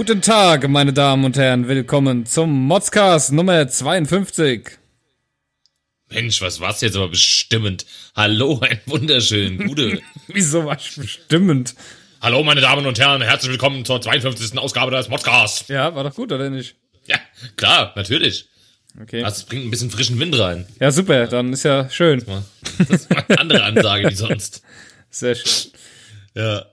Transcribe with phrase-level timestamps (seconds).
[0.00, 1.68] Guten Tag, meine Damen und Herren.
[1.68, 4.78] Willkommen zum Modscast Nummer 52.
[6.08, 7.84] Mensch, was war's jetzt aber bestimmend?
[8.16, 10.00] Hallo, ein wunderschön, gute.
[10.28, 11.74] Wieso war ich bestimmend?
[12.22, 14.56] Hallo, meine Damen und Herren, herzlich willkommen zur 52.
[14.56, 15.68] Ausgabe des Modscasts.
[15.68, 16.76] Ja, war doch gut, oder nicht?
[17.04, 17.18] Ja,
[17.56, 18.48] klar, natürlich.
[19.02, 19.20] Okay.
[19.20, 20.66] Das bringt ein bisschen frischen Wind rein.
[20.80, 22.24] Ja, super, dann ist ja schön.
[22.78, 24.62] Das ist mal eine andere Ansage wie sonst.
[25.10, 25.72] Sehr schön.
[26.34, 26.64] Ja.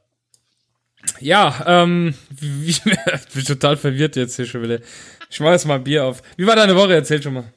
[1.19, 2.13] Ja, ähm,
[2.65, 4.79] ich bin total verwirrt jetzt hier schon wieder.
[5.29, 6.21] Ich mach jetzt mal ein Bier auf.
[6.37, 6.93] Wie war deine Woche?
[6.93, 7.53] Erzähl schon mal.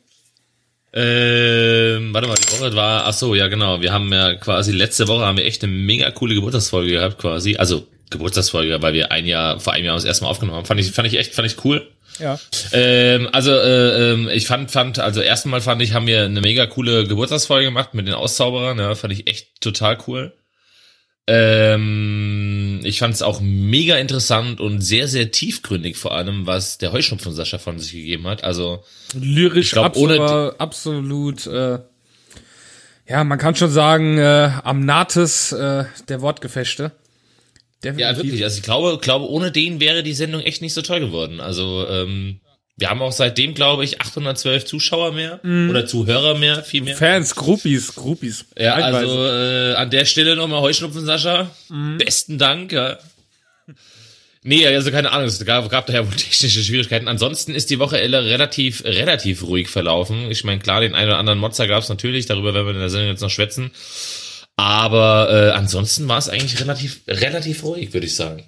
[0.93, 5.07] Ähm, warte mal, die Woche war, ach so, ja genau, wir haben ja quasi letzte
[5.07, 9.25] Woche haben wir echt eine mega coole Geburtstagsfolge gehabt quasi, also Geburtstagsfolge, weil wir ein
[9.25, 11.47] Jahr, vor einem Jahr das erste Mal aufgenommen haben, fand ich, fand ich echt, fand
[11.47, 11.89] ich cool.
[12.19, 12.41] Ja.
[12.73, 16.67] Ähm, also äh, ähm, ich fand, fand, also erstmal fand ich, haben wir eine mega
[16.67, 20.33] coole Geburtstagsfolge gemacht mit den Auszauberern, ja, fand ich echt total cool.
[21.33, 26.91] Ähm, ich fand es auch mega interessant und sehr, sehr tiefgründig vor allem, was der
[26.91, 28.43] Heuschnupfen Sascha von sich gegeben hat.
[28.43, 28.83] Also
[29.15, 31.79] Lyrisch glaub, absolut, absolut äh,
[33.09, 36.93] ja, man kann schon sagen, äh, am Nates äh, der Wortgefechte.
[37.85, 38.25] Ja, Definitiv.
[38.25, 38.45] wirklich.
[38.45, 41.41] Also ich glaube, glaube, ohne den wäre die Sendung echt nicht so toll geworden.
[41.41, 42.41] Also ähm,
[42.81, 46.97] wir haben auch seitdem, glaube ich, 812 Zuschauer mehr oder Zuhörer mehr, viel mehr.
[46.97, 48.47] Fans, Groupies, Groupies.
[48.59, 48.97] Ja, Teilweise.
[48.97, 51.51] also äh, an der Stelle nochmal Heuschnupfen, Sascha.
[51.99, 52.73] Besten Dank.
[52.73, 52.99] Ja.
[54.43, 57.09] Nee, also keine Ahnung, es gab, gab daher wohl technische Schwierigkeiten.
[57.09, 60.31] Ansonsten ist die Woche relativ, relativ ruhig verlaufen.
[60.31, 62.81] Ich meine, klar, den einen oder anderen Motzer gab es natürlich, darüber werden wir in
[62.81, 63.73] der Sendung jetzt noch schwätzen.
[64.57, 68.45] Aber äh, ansonsten war es eigentlich relativ, relativ ruhig, würde ich sagen.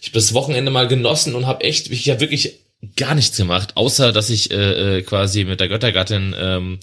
[0.00, 2.60] Ich habe das Wochenende mal genossen und habe echt, ich habe wirklich
[2.96, 6.78] gar nichts gemacht, außer dass ich äh, äh, quasi mit der Göttergattin ähm,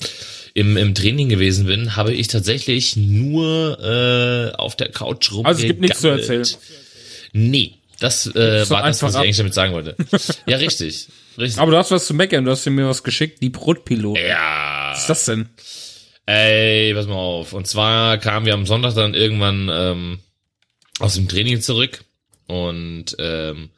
[0.53, 5.45] im, im Training gewesen bin, habe ich tatsächlich nur äh, auf der Couch rum.
[5.45, 6.47] Also es gibt nichts zu erzählen.
[7.33, 9.95] Nee, das äh, war das, was ich eigentlich damit sagen wollte.
[10.45, 11.07] ja, richtig.
[11.37, 11.61] Richtig.
[11.61, 14.17] Aber du hast was zu meckern, du hast mir was geschickt, die Brotpilot.
[14.17, 14.91] ja.
[14.91, 15.49] Was ist das denn?
[16.25, 17.53] Ey, pass mal auf.
[17.53, 20.19] Und zwar kamen wir am Sonntag dann irgendwann ähm,
[20.99, 22.03] aus dem Training zurück
[22.47, 23.69] und ähm,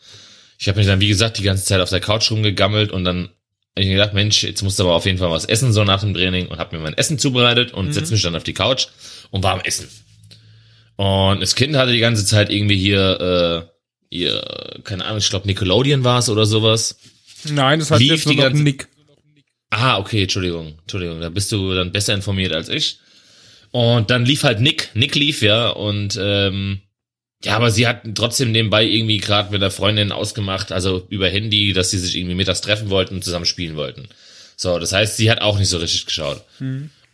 [0.59, 3.29] ich habe mich dann, wie gesagt, die ganze Zeit auf der Couch rumgegammelt und dann
[3.29, 5.85] hab ich mir gedacht, Mensch, jetzt musst du aber auf jeden Fall was essen so
[5.85, 8.53] nach dem Training und habe mir mein Essen zubereitet und setz mich dann auf die
[8.53, 8.87] Couch
[9.31, 9.87] und war am Essen.
[10.97, 13.69] Und das Kind hatte die ganze Zeit irgendwie hier,
[14.11, 16.99] äh, ihr, keine Ahnung, ich glaube Nickelodeon war es oder sowas.
[17.45, 18.89] Nein, das heißt Lief jetzt nur noch Nick.
[19.69, 22.99] Ah, okay, Entschuldigung, Entschuldigung, da bist du dann besser informiert als ich.
[23.71, 26.81] Und dann lief halt Nick, Nick lief ja und ähm,
[27.43, 31.71] ja, aber sie hat trotzdem nebenbei irgendwie gerade mit der Freundin ausgemacht, also über Handy,
[31.71, 34.09] dass sie sich irgendwie mittags treffen wollten und zusammen spielen wollten.
[34.57, 36.43] So, das heißt, sie hat auch nicht so richtig geschaut.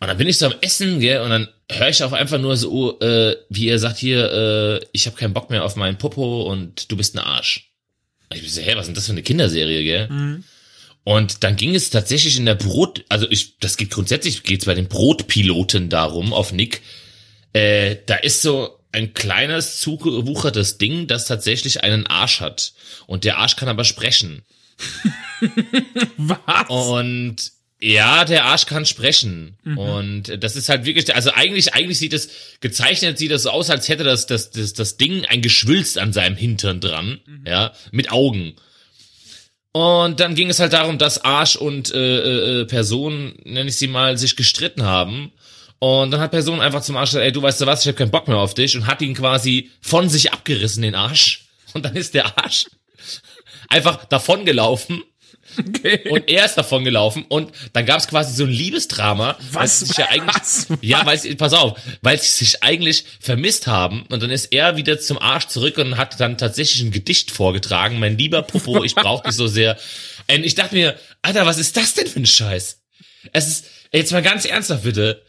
[0.00, 2.56] Und dann bin ich so am Essen, gell, und dann höre ich auch einfach nur
[2.56, 6.42] so, äh, wie ihr sagt hier, äh, ich habe keinen Bock mehr auf meinen Popo
[6.42, 7.70] und du bist ein Arsch.
[8.28, 10.08] Und ich bin so, hä, was ist denn das für eine Kinderserie, gell?
[11.04, 14.74] Und dann ging es tatsächlich in der Brot, also ich, das geht grundsätzlich, geht's bei
[14.74, 16.82] den Brotpiloten darum, auf Nick,
[17.52, 22.72] äh, da ist so ein kleines, zugewuchertes Ding, das tatsächlich einen Arsch hat.
[23.06, 24.42] Und der Arsch kann aber sprechen.
[26.16, 26.68] Was?
[26.68, 29.58] Und ja, der Arsch kann sprechen.
[29.76, 32.30] Und das ist halt wirklich, also eigentlich, eigentlich sieht es,
[32.60, 36.14] gezeichnet sieht das so aus, als hätte das, das, das, das Ding ein Geschwülst an
[36.14, 38.54] seinem Hintern dran, ja, mit Augen.
[39.72, 43.88] Und dann ging es halt darum, dass Arsch und äh, äh, Person, nenne ich sie
[43.88, 45.32] mal, sich gestritten haben.
[45.78, 47.98] Und dann hat Person einfach zum Arsch gesagt, ey, du weißt du was, ich habe
[47.98, 51.42] keinen Bock mehr auf dich und hat ihn quasi von sich abgerissen, den Arsch.
[51.74, 52.66] Und dann ist der Arsch
[53.68, 55.02] einfach davongelaufen
[55.58, 56.10] Okay.
[56.10, 59.80] und er ist davon gelaufen und dann gab es quasi so ein Liebesdrama, weil Was?
[59.80, 60.66] sich ja eigentlich, Was?
[60.82, 64.76] ja, weil sie, pass auf, weil sie sich eigentlich vermisst haben und dann ist er
[64.76, 68.94] wieder zum Arsch zurück und hat dann tatsächlich ein Gedicht vorgetragen, mein lieber Popo, ich
[68.94, 69.78] brauch dich so sehr.
[70.28, 72.82] Und ich dachte mir, Alter, was ist das denn für ein Scheiß?
[73.32, 75.22] Es ist, jetzt mal ganz ernsthaft bitte,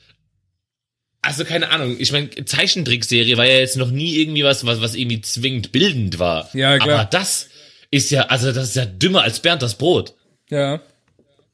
[1.27, 4.95] also keine Ahnung, ich meine, Zeichentrickserie war ja jetzt noch nie irgendwie was, was, was
[4.95, 6.49] irgendwie zwingend bildend war.
[6.53, 6.99] Ja, klar.
[6.99, 7.49] Aber das
[7.91, 10.13] ist ja, also das ist ja dümmer als Bernd das Brot.
[10.49, 10.79] Ja.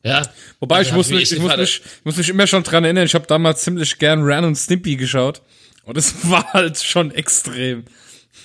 [0.04, 0.22] Ja.
[0.60, 2.84] Wobei ich Also muss hab mich, ich muss mich, ich muss mich immer schon dran
[2.84, 5.42] erinnern, ich habe damals ziemlich gern Ran und Stimpy geschaut.
[5.86, 7.86] Und es war halt schon extrem.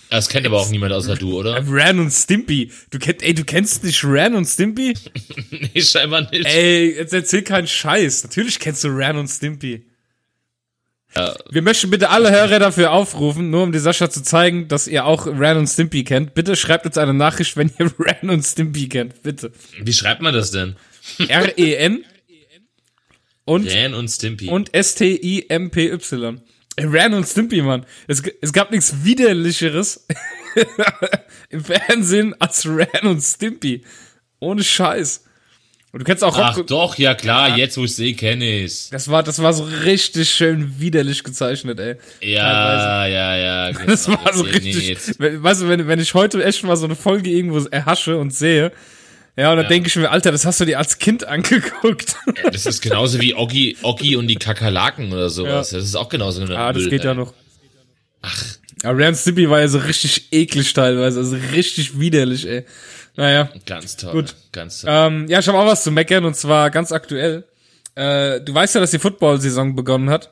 [0.09, 1.63] Das kennt aber auch niemand außer du, oder?
[1.69, 2.73] Ran und Stimpy.
[2.91, 4.95] Du kennst, ey, du kennst nicht Ran und Stimpy?
[5.51, 6.47] nee, scheinbar nicht.
[6.47, 8.25] Ey, jetzt erzähl keinen Scheiß.
[8.25, 9.85] Natürlich kennst du Ran und Stimpy.
[11.17, 11.35] Ja.
[11.51, 15.05] Wir möchten bitte alle Hörer dafür aufrufen, nur um die Sascha zu zeigen, dass ihr
[15.07, 16.35] auch Ran und Stimpy kennt.
[16.35, 19.23] Bitte schreibt uns eine Nachricht, wenn ihr Ran und Stimpy kennt.
[19.23, 19.51] Bitte.
[19.81, 20.77] Wie schreibt man das denn?
[21.27, 22.05] R-E-N
[23.45, 24.49] und, Ran und Stimpy.
[24.49, 26.41] und S-T-I-M-P-Y.
[26.81, 27.87] Ran und Stimpy, Mann.
[28.07, 30.07] Es, es gab nichts widerlicheres
[31.49, 33.83] im Fernsehen als Ran und Stimpy.
[34.39, 35.25] Ohne Scheiß.
[35.91, 38.91] Und du kennst auch Ach Rob doch, ja klar, jetzt wo ich sehe, kenne ich's.
[38.91, 41.97] Das war, das war so richtig schön widerlich gezeichnet, ey.
[42.21, 43.73] Ja, ja, ja.
[43.73, 43.87] Genau.
[43.87, 44.77] Das war so richtig.
[44.77, 48.19] nee, jetzt- weißt du, wenn, wenn ich heute echt mal so eine Folge irgendwo erhasche
[48.19, 48.71] und sehe,
[49.37, 49.69] ja, und dann Ja.
[49.71, 52.17] denke ich mir, Alter, das hast du dir als Kind angeguckt.
[52.43, 55.71] Ja, das ist genauso wie Oggi, Oggi und die Kakerlaken oder sowas.
[55.71, 57.33] Das ist auch genauso ah, das Müll, geht ja noch.
[58.21, 58.45] Ach,
[58.83, 62.65] Aber Ran Stimpy war ja so richtig eklig teilweise, also richtig widerlich, ey.
[63.19, 63.51] Naja.
[63.67, 64.13] ganz toll.
[64.13, 64.35] Gut.
[64.53, 64.91] Ganz toll.
[64.93, 67.45] Ähm, ja, ich habe auch was zu meckern und zwar ganz aktuell.
[67.97, 70.31] Äh, du weißt ja, dass die Football-Saison begonnen hat.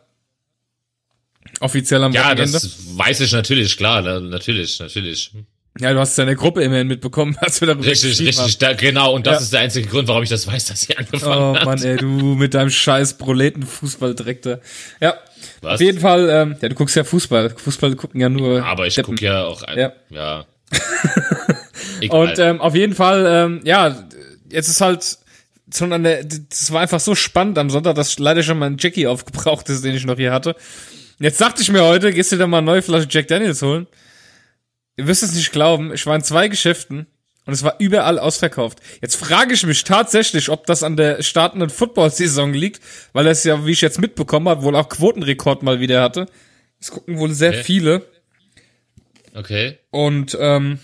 [1.60, 2.52] Offiziell am ja, Wochenende.
[2.52, 5.32] das weiß ich natürlich, klar, na- natürlich, natürlich.
[5.78, 8.58] Ja, du hast es ja in der Gruppe immerhin mitbekommen, als wir darüber Richtig, richtig,
[8.58, 9.40] da, genau, und das Ja.
[9.42, 11.64] ist der einzige Grund, warum ich das weiß, dass sie angefangen Oh hat.
[11.64, 14.58] Mann, ey, du mit deinem scheiß Proleten-Fußballdreck da.
[15.00, 15.14] Ja,
[15.60, 15.74] Was?
[15.74, 17.50] auf jeden Fall, ähm, ja, du guckst ja Fußball.
[17.56, 19.92] Fußball gucken ja nur Aber ich gucke ja auch, ein, Ja.
[20.10, 20.46] ja.
[22.10, 24.06] Und ähm, auf jeden Fall, ähm, ja,
[24.50, 25.18] jetzt ist halt
[25.74, 29.06] schon an der, das war einfach so spannend am Sonntag, dass leider schon mein Jackie
[29.06, 30.56] aufgebraucht ist, den ich noch hier hatte.
[31.18, 33.86] Jetzt dachte ich mir heute, gehst du dir mal eine neue Flasche Jack Daniels holen?
[34.96, 37.06] Ihr wirst es nicht glauben, ich war in zwei Geschäften
[37.46, 38.80] und es war überall ausverkauft.
[39.00, 42.80] Jetzt frage ich mich tatsächlich, ob das an der startenden Football-Saison liegt,
[43.12, 46.26] weil es ja, wie ich jetzt mitbekommen habe, wohl auch Quotenrekord mal wieder hatte.
[46.80, 47.62] Es gucken wohl sehr Okay.
[47.64, 48.06] viele.
[49.36, 49.78] Okay.
[49.90, 50.78] Und ähm,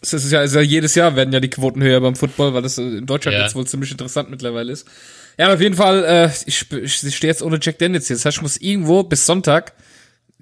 [0.00, 2.62] es ist ja, ist ja jedes Jahr werden ja die Quoten höher beim Football, weil
[2.62, 3.42] das äh, in Deutschland Ja.
[3.44, 4.86] jetzt wohl ziemlich interessant mittlerweile ist.
[5.38, 8.16] Ja, auf jeden Fall, äh, ich, ich, ich stehe jetzt ohne Jack Daniels hier.
[8.16, 9.72] Das heißt, ich muss irgendwo bis Sonntag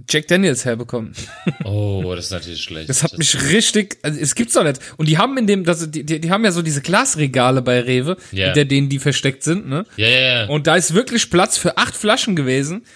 [0.09, 1.13] Jack Daniels herbekommen.
[1.65, 2.89] Oh, das ist natürlich schlecht.
[2.89, 4.81] Das hat mich richtig, also es gibt's doch nicht.
[4.97, 7.81] Und die haben in dem, das, die, die, die haben ja so diese Glasregale bei
[7.81, 8.47] Rewe, Ja.
[8.47, 9.85] hinter denen die versteckt sind, ne?
[9.97, 10.47] Ja, ja, ja.
[10.49, 12.79] Und da ist wirklich Platz für acht Flaschen gewesen.
[12.79, 12.87] Und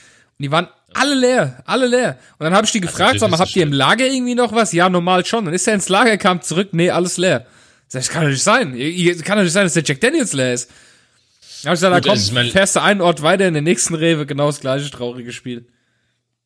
[0.40, 2.18] die waren alle leer, alle leer.
[2.38, 4.52] Und dann habe ich die gefragt, natürlich sag mal, habt ihr im Lager irgendwie noch
[4.52, 4.72] was?
[4.72, 5.44] Ja, normal schon.
[5.44, 7.46] Dann ist er ins Lager, kam zurück, nee, alles leer.
[7.88, 8.72] Sag ich, das kann doch nicht sein.
[9.24, 10.70] Kann doch nicht sein, dass der Jack Daniels leer ist.
[11.62, 13.64] Dann hab ich gesagt, Gut, da komm, also fährst du einen Ort weiter in den
[13.64, 15.66] nächsten Rewe, genau das gleiche traurige Spiel.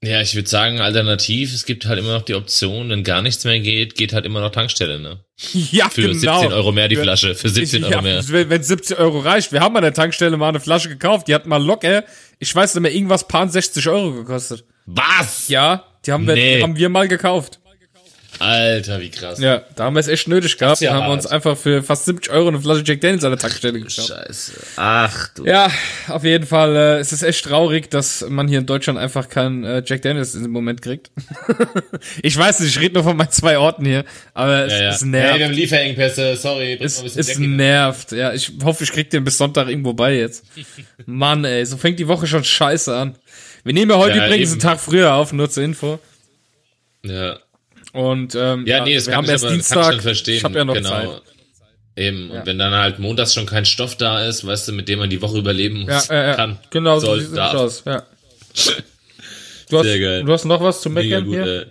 [0.02, 3.44] Ja, ich würde sagen, alternativ, es gibt halt immer noch die Option, wenn gar nichts
[3.44, 5.18] mehr geht, geht halt immer noch Tankstelle, ne?
[5.72, 8.28] Ja, Für 17 Euro mehr die Flasche, für 17 Euro ja, mehr.
[8.28, 9.50] Wenn wenn 17 Euro reicht.
[9.52, 12.04] Wir haben an der Tankstelle mal eine Flasche gekauft, die hat mal locker,
[12.38, 14.64] ich weiß nicht mehr, irgendwas paar 60 Euro gekostet.
[14.86, 15.48] Was?
[15.48, 16.56] Ja, die haben wir, Nee.
[16.58, 17.58] die haben wir mal gekauft.
[18.40, 19.40] Alter, wie krass.
[19.40, 20.80] Ja, da haben wir es echt nötig gehabt.
[20.80, 23.32] ja da haben wir uns einfach für fast 70 Euro eine Flasche Jack Daniels an
[23.32, 24.06] der Tankstelle gekauft.
[24.08, 24.52] Scheiße.
[24.76, 25.44] Ach du.
[25.44, 25.70] Ja,
[26.08, 29.64] auf jeden Fall, äh, es ist echt traurig, dass man hier in Deutschland einfach keinen
[29.64, 31.10] äh, Jack Daniels im Moment kriegt.
[32.22, 34.04] ich weiß nicht, ich rede nur von meinen zwei Orten hier,
[34.34, 34.90] aber es, Ja, ja.
[34.90, 35.38] es Hey, nervt.
[35.38, 36.78] wir haben Lieferengpässe, sorry.
[36.80, 37.50] es, mal ein bisschen es mit.
[37.50, 38.12] nervt.
[38.12, 40.44] Ja, ich hoffe, ich krieg den bis Sonntag irgendwo bei jetzt.
[41.06, 43.16] Mann, ey, so fängt die Woche schon scheiße an.
[43.64, 44.60] Wir nehmen ja heute Ja, übrigens eben.
[44.60, 45.98] einen Tag früher auf, nur zur Info.
[47.04, 47.38] Ja.
[47.92, 50.02] Und ähm, Ja, nee, das wir kann haben ich erst aber, kann ich Dienstag.
[50.02, 50.36] verstehen.
[50.36, 50.88] Ich habe ja noch genau.
[50.90, 51.22] Zeit.
[51.96, 52.30] Eben.
[52.32, 52.40] Ja.
[52.40, 55.10] Und wenn dann halt montags schon kein Stoff da ist, weißt du, mit dem man
[55.10, 56.34] die Woche überleben Ja, muss, äh, ja.
[56.34, 57.54] kann, genau so soll, sieht's darf.
[57.54, 57.82] aus.
[57.86, 58.02] Ja.
[59.70, 60.24] Du hast, Sehr geil.
[60.24, 61.44] du hast noch was zu meckern gut, hier?
[61.46, 61.66] ey.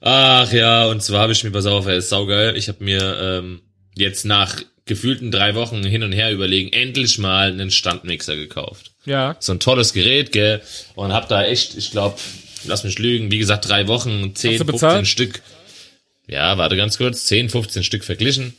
[0.00, 2.56] Ach ja, und zwar habe ich mir, pass auf, ey, ist saugeil.
[2.56, 3.60] Ich habe mir ähm,
[3.94, 4.56] jetzt nach
[4.86, 8.92] gefühlten drei Wochen hin und her überlegen, endlich mal einen Standmixer gekauft.
[9.04, 9.36] Ja.
[9.40, 10.62] So ein tolles Gerät, gell?
[10.94, 12.16] Und hab da echt, ich glaube,
[12.64, 15.06] lass mich lügen, wie gesagt, drei Wochen, 10, Hast du 15 bezahlt?
[15.06, 15.42] Stück.
[16.26, 18.54] Ja, warte ganz kurz, 10, 15 Stück verglichen.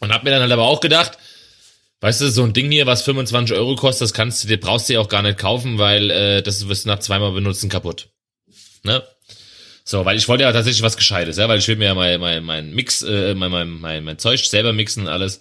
[0.00, 1.18] Und hab mir dann halt aber auch gedacht,
[2.00, 4.88] weißt du, so ein Ding hier, was 25 Euro kostet, das kannst du dir, brauchst
[4.88, 8.08] du dir auch gar nicht kaufen, weil äh, das wirst du nach zweimal benutzen kaputt.
[8.82, 9.02] Ne?
[9.84, 12.20] So, weil ich wollte ja tatsächlich was Gescheites, ja, weil ich will mir ja mein,
[12.20, 15.40] mein, mein Mix, äh, mein, mein, mein, mein Zeug selber mixen und alles.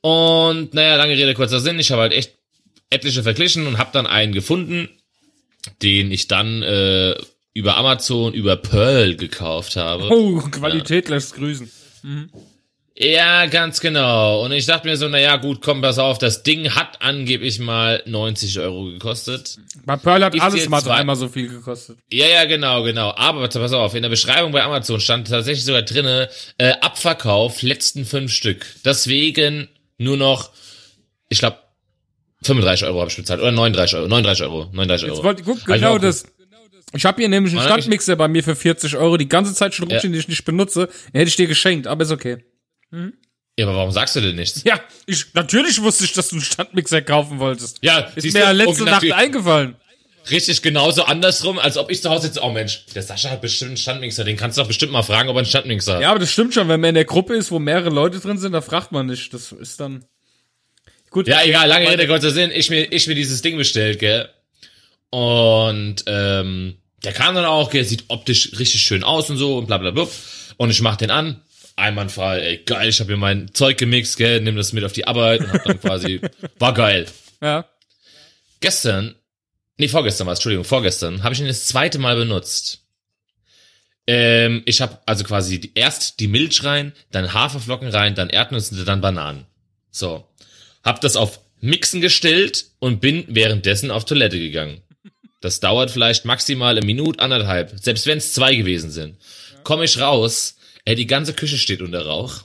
[0.00, 2.34] Und naja, lange Rede, kurzer Sinn, ich habe halt echt
[2.90, 4.88] etliche verglichen und habe dann einen gefunden,
[5.82, 7.14] den ich dann äh,
[7.54, 10.08] über Amazon, über Pearl gekauft habe.
[10.10, 11.70] Oh, Qualität lässt grüßen.
[12.96, 14.44] Ja, ganz genau.
[14.44, 18.00] Und ich dachte mir so, naja, gut, komm, pass auf, das Ding hat angeblich mal
[18.06, 19.58] 90 Euro gekostet.
[19.84, 21.98] Bei Pearl hat Ist alles mal dreimal so viel gekostet.
[22.08, 23.12] Ja, ja, genau, genau.
[23.16, 26.28] Aber pass auf, in der Beschreibung bei Amazon stand tatsächlich sogar drinne,
[26.58, 28.64] äh, Abverkauf, letzten fünf Stück.
[28.84, 29.68] Deswegen
[29.98, 30.50] nur noch,
[31.28, 31.58] ich glaube,
[32.44, 33.40] 35 Euro habe ich bezahlt.
[33.40, 34.08] Oder 39 Euro.
[34.08, 34.64] 39 Euro.
[34.72, 35.14] 39 Euro.
[35.16, 36.24] Jetzt wollte, guck, genau das.
[36.92, 39.88] Ich habe hier nämlich einen Standmixer bei mir für 40 Euro, die ganze Zeit schon
[39.88, 39.94] Ja.
[39.96, 40.86] rumstehen, den ich nicht benutze.
[41.12, 42.44] Den hätte ich dir geschenkt, aber ist okay.
[43.58, 44.62] Ja, aber warum sagst du denn nichts?
[44.64, 47.78] Ja, ich, natürlich wusste ich, dass du einen Standmixer kaufen wolltest.
[47.82, 49.76] Ja, Ist mir ja letzte Nacht eingefallen.
[50.30, 53.70] Richtig genauso andersrum, als ob ich zu Hause jetzt, oh Mensch, der Sascha hat bestimmt
[53.70, 56.00] einen Standmixer, den kannst du doch bestimmt mal fragen, ob er einen Standmixer hat.
[56.02, 58.38] Ja, aber das stimmt schon, wenn man in der Gruppe ist, wo mehrere Leute drin
[58.38, 59.34] sind, da fragt man nicht.
[59.34, 60.04] Das ist dann.
[61.14, 61.28] Gut.
[61.28, 64.28] Ja, egal, lange Rede, kurzer Sinn, ich mir, ich mir dieses Ding bestellt, gell.
[65.10, 69.66] Und, ähm, der kam dann auch, gell, sieht optisch richtig schön aus und so und
[69.66, 70.08] bla bla bla.
[70.56, 71.40] Und ich mach den an,
[71.76, 75.06] einwandfrei, ey, geil, ich habe mir mein Zeug gemixt, gell, nimm das mit auf die
[75.06, 76.20] Arbeit und hab dann quasi,
[76.58, 77.06] war geil.
[77.40, 77.64] Ja.
[78.58, 79.14] Gestern,
[79.76, 82.80] nee, vorgestern war es, Entschuldigung, vorgestern, habe ich ihn das zweite Mal benutzt.
[84.08, 88.84] Ähm, ich habe also quasi die, erst die Milch rein, dann Haferflocken rein, dann Erdnüsse,
[88.84, 89.46] dann Bananen.
[89.92, 90.28] So.
[90.84, 94.82] Hab das auf Mixen gestellt und bin währenddessen auf Toilette gegangen.
[95.40, 99.16] Das dauert vielleicht maximal eine Minute, anderthalb, selbst wenn es zwei gewesen sind.
[99.62, 102.44] Komme ich raus, ey, die ganze Küche steht unter Rauch.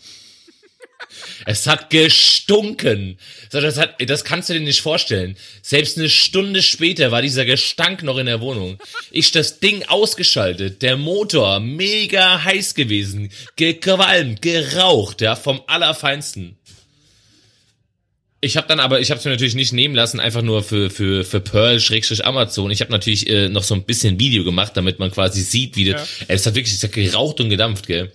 [1.45, 3.17] Es hat gestunken.
[3.51, 5.37] Das, hat, das kannst du dir nicht vorstellen.
[5.61, 8.77] Selbst eine Stunde später war dieser Gestank noch in der Wohnung.
[9.11, 16.58] Ich das Ding ausgeschaltet, der Motor mega heiß gewesen, gequalmt, geraucht, ja, vom allerfeinsten.
[18.41, 20.89] Ich habe dann aber, ich habe es mir natürlich nicht nehmen lassen, einfach nur für
[20.89, 22.71] für für Pearl Schrägstrich Amazon.
[22.71, 25.85] Ich habe natürlich äh, noch so ein bisschen Video gemacht, damit man quasi sieht, wie
[25.85, 26.21] das.
[26.27, 28.11] Ey, es hat wirklich, es hat geraucht und gedampft, gell.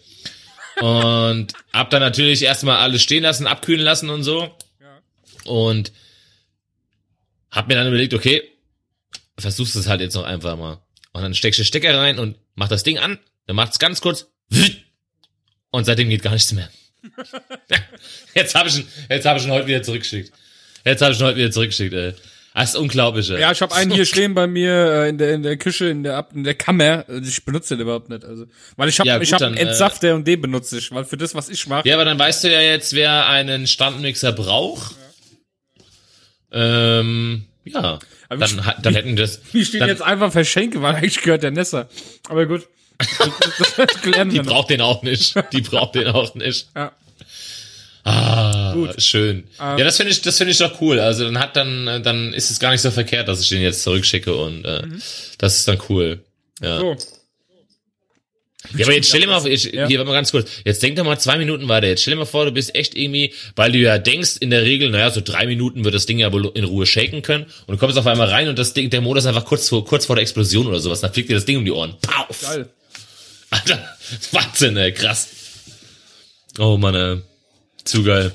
[0.80, 4.50] Und hab dann natürlich erstmal alles stehen lassen, abkühlen lassen und so.
[5.44, 5.92] Und
[7.50, 8.42] hab mir dann überlegt, okay,
[9.38, 10.82] versuchst es halt jetzt noch einfach mal.
[11.12, 14.26] Und dann steckst du Stecker rein und mach das Ding an, dann macht's ganz kurz
[15.70, 16.70] und seitdem geht gar nichts mehr.
[18.34, 20.32] Jetzt habe ich ihn, jetzt habe ich ihn heute wieder zurückgeschickt.
[20.84, 22.14] Jetzt habe ich ihn heute wieder zurückgeschickt, ey.
[22.54, 23.40] Das ist unglaublich, ey.
[23.40, 26.04] Ja, ich habe einen hier stehen bei mir äh, in der in der Küche in
[26.04, 27.04] der in der Kammer.
[27.08, 28.46] Also Ich benutze den überhaupt nicht, also
[28.76, 30.92] weil ich habe Ja, ich gut, habe einen dann, äh, Entsafter und den benutze ich,
[30.92, 31.88] weil für das was ich mache.
[31.88, 34.94] Ja, aber dann weißt du ja jetzt, wer einen Standmixer braucht.
[36.52, 37.98] Ähm, ja.
[38.28, 39.40] Aber Dann, ich- dann hätten das.
[39.52, 41.88] Die stehen dann, jetzt einfach verschenke, weil eigentlich gehört der Nesser.
[42.28, 42.68] Aber gut.
[44.30, 45.34] Die braucht den auch nicht.
[45.52, 46.66] Die braucht den auch nicht.
[46.74, 46.92] Ja.
[48.06, 49.00] Ah, Gut.
[49.00, 49.44] schön.
[49.58, 49.78] Ähm.
[49.78, 51.00] ja, das finde ich, das finde ich doch cool.
[51.00, 53.82] Also dann hat dann, dann ist es gar nicht so verkehrt, dass ich den jetzt
[53.82, 54.82] zurückschicke und äh,
[55.38, 56.20] das ist dann cool.
[56.62, 56.76] Ja.
[56.76, 56.80] Mhm.
[56.80, 56.96] So.
[58.76, 59.86] Ja, aber jetzt stell dir mal vor, ich, Ja.
[59.86, 60.50] hier, mal ganz kurz.
[60.64, 61.86] Jetzt denk doch mal zwei Minuten weiter.
[61.86, 64.62] Jetzt stell dir mal vor, du bist echt irgendwie, weil du ja denkst, in der
[64.62, 67.74] Regel, naja, so drei Minuten wird das Ding ja wohl in Ruhe shaken können und
[67.74, 70.06] du kommst auf einmal rein und das Ding, der Motor ist einfach kurz vor, kurz
[70.06, 71.00] vor der Explosion oder sowas.
[71.02, 71.94] Dann fliegt dir das Ding um die Ohren.
[72.00, 72.40] Pauf!
[72.42, 72.68] Geil.
[73.54, 73.96] Alter,
[74.32, 75.28] Wahnsinn, ey, krass.
[76.58, 77.22] Oh Mann, ey.
[77.84, 78.32] Zu geil.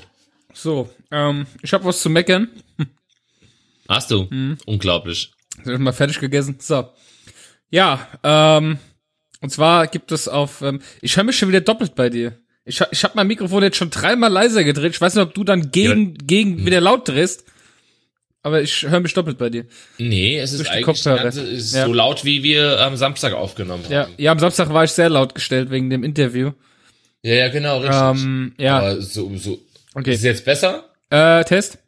[0.54, 2.48] So, ähm, ich habe was zu meckern.
[3.88, 4.26] Hast du?
[4.30, 4.56] Mhm.
[4.64, 5.32] Unglaublich.
[5.56, 6.56] Sind wir mal fertig gegessen.
[6.60, 6.88] So.
[7.70, 8.78] Ja, ähm,
[9.40, 12.38] und zwar gibt es auf, ähm, ich höre mich schon wieder doppelt bei dir.
[12.64, 14.94] Ich, ich habe mein Mikrofon jetzt schon dreimal leiser gedreht.
[14.94, 17.44] Ich weiß nicht, ob du dann gegen, gegen wieder laut drehst.
[18.42, 19.66] Aber ich höre mich doppelt bei dir.
[19.98, 21.24] Nee, es ist Durch eigentlich Kopfhörer.
[21.24, 21.86] Ganze, es ist Ja.
[21.86, 24.14] so laut, wie wir am Samstag aufgenommen Ja, haben.
[24.16, 26.52] ja, am Samstag war ich sehr laut gestellt wegen dem Interview.
[27.22, 28.00] Ja, ja, genau, richtig.
[28.24, 29.58] Ähm, ja, Aber so, so.
[29.94, 30.12] okay.
[30.12, 30.84] Ist es jetzt besser?
[31.10, 31.78] Äh, Test?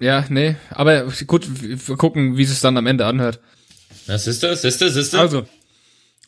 [0.00, 3.40] Ja, nee, aber gut, wir gucken, wie es dann am Ende anhört.
[4.06, 5.18] Na, siehste, siehste, siehste.
[5.18, 5.44] Also,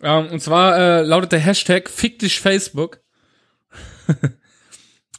[0.02, 3.00] ähm, und zwar äh, lautet der Hashtag Fick dich Facebook.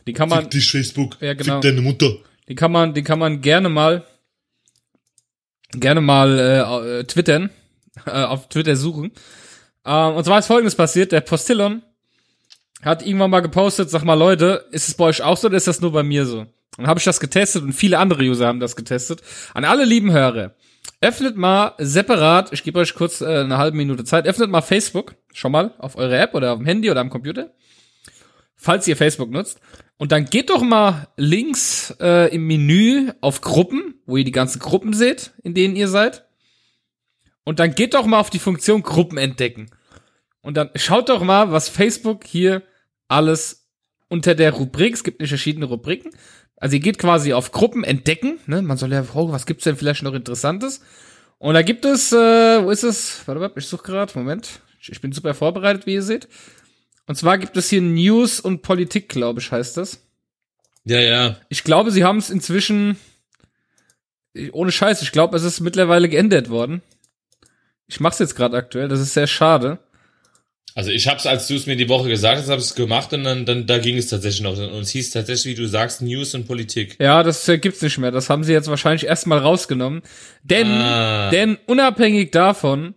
[0.08, 1.18] die kann man, dich Facebook.
[1.22, 1.62] Ja, genau.
[1.62, 2.14] Fick deine Mutter.
[2.50, 4.06] die kann man, die kann man gerne mal,
[5.74, 7.50] gerne mal äh, äh, twittern,
[8.06, 9.12] äh, auf Twitter suchen.
[9.86, 11.82] Ähm, und zwar ist Folgendes passiert: Der Postillon
[12.82, 15.68] hat irgendwann mal gepostet, sag mal Leute, ist es bei euch auch so oder ist
[15.68, 16.46] das nur bei mir so?
[16.78, 19.22] Und habe ich das getestet und viele andere User haben das getestet.
[19.54, 20.56] An alle lieben Hörer,
[21.02, 25.16] öffnet mal separat, ich gebe euch kurz äh, eine halbe Minute Zeit, öffnet mal Facebook,
[25.34, 27.52] schon mal auf eure App oder auf dem Handy oder am Computer,
[28.56, 29.60] falls ihr Facebook nutzt.
[30.02, 34.58] Und dann geht doch mal links äh, im Menü auf Gruppen, wo ihr die ganzen
[34.58, 36.26] Gruppen seht, in denen ihr seid.
[37.44, 39.70] Und dann geht doch mal auf die Funktion Gruppen entdecken.
[40.42, 42.64] Und dann schaut doch mal, was Facebook hier
[43.10, 43.70] alles
[44.10, 46.10] unter der Rubrik, es gibt nicht verschiedene Rubriken.
[46.56, 48.64] Also ihr geht quasi auf Gruppen entdecken, ne?
[48.64, 50.82] Man soll ja, oh, was gibt's denn vielleicht noch Interessantes?
[51.38, 53.22] Und da gibt es, äh, wo ist es?
[53.28, 54.62] Warte mal, ich suche gerade, Moment.
[54.80, 56.28] Ich ich bin super vorbereitet, wie ihr seht.
[57.12, 60.00] Und zwar gibt es hier News und Politik, glaube ich, heißt das.
[60.86, 61.36] Ja, ja.
[61.50, 62.96] Ich glaube, sie haben es inzwischen,
[64.54, 66.82] ohne Scheiß, ich glaube, es ist mittlerweile geändert worden.
[67.88, 69.80] Ich mach's jetzt gerade aktuell, das ist sehr schade.
[70.74, 73.12] Also ich hab's, als du es mir die Woche gesagt hast, habe ich es gemacht
[73.12, 74.58] und dann, dann da ging es tatsächlich noch.
[74.58, 76.96] Und es hieß tatsächlich, wie du sagst, News und Politik.
[76.98, 78.12] Ja, das äh, gibt's nicht mehr.
[78.12, 80.02] Das haben sie jetzt wahrscheinlich erstmal rausgenommen.
[80.44, 81.30] Denn, Ah.
[81.30, 82.96] denn unabhängig davon,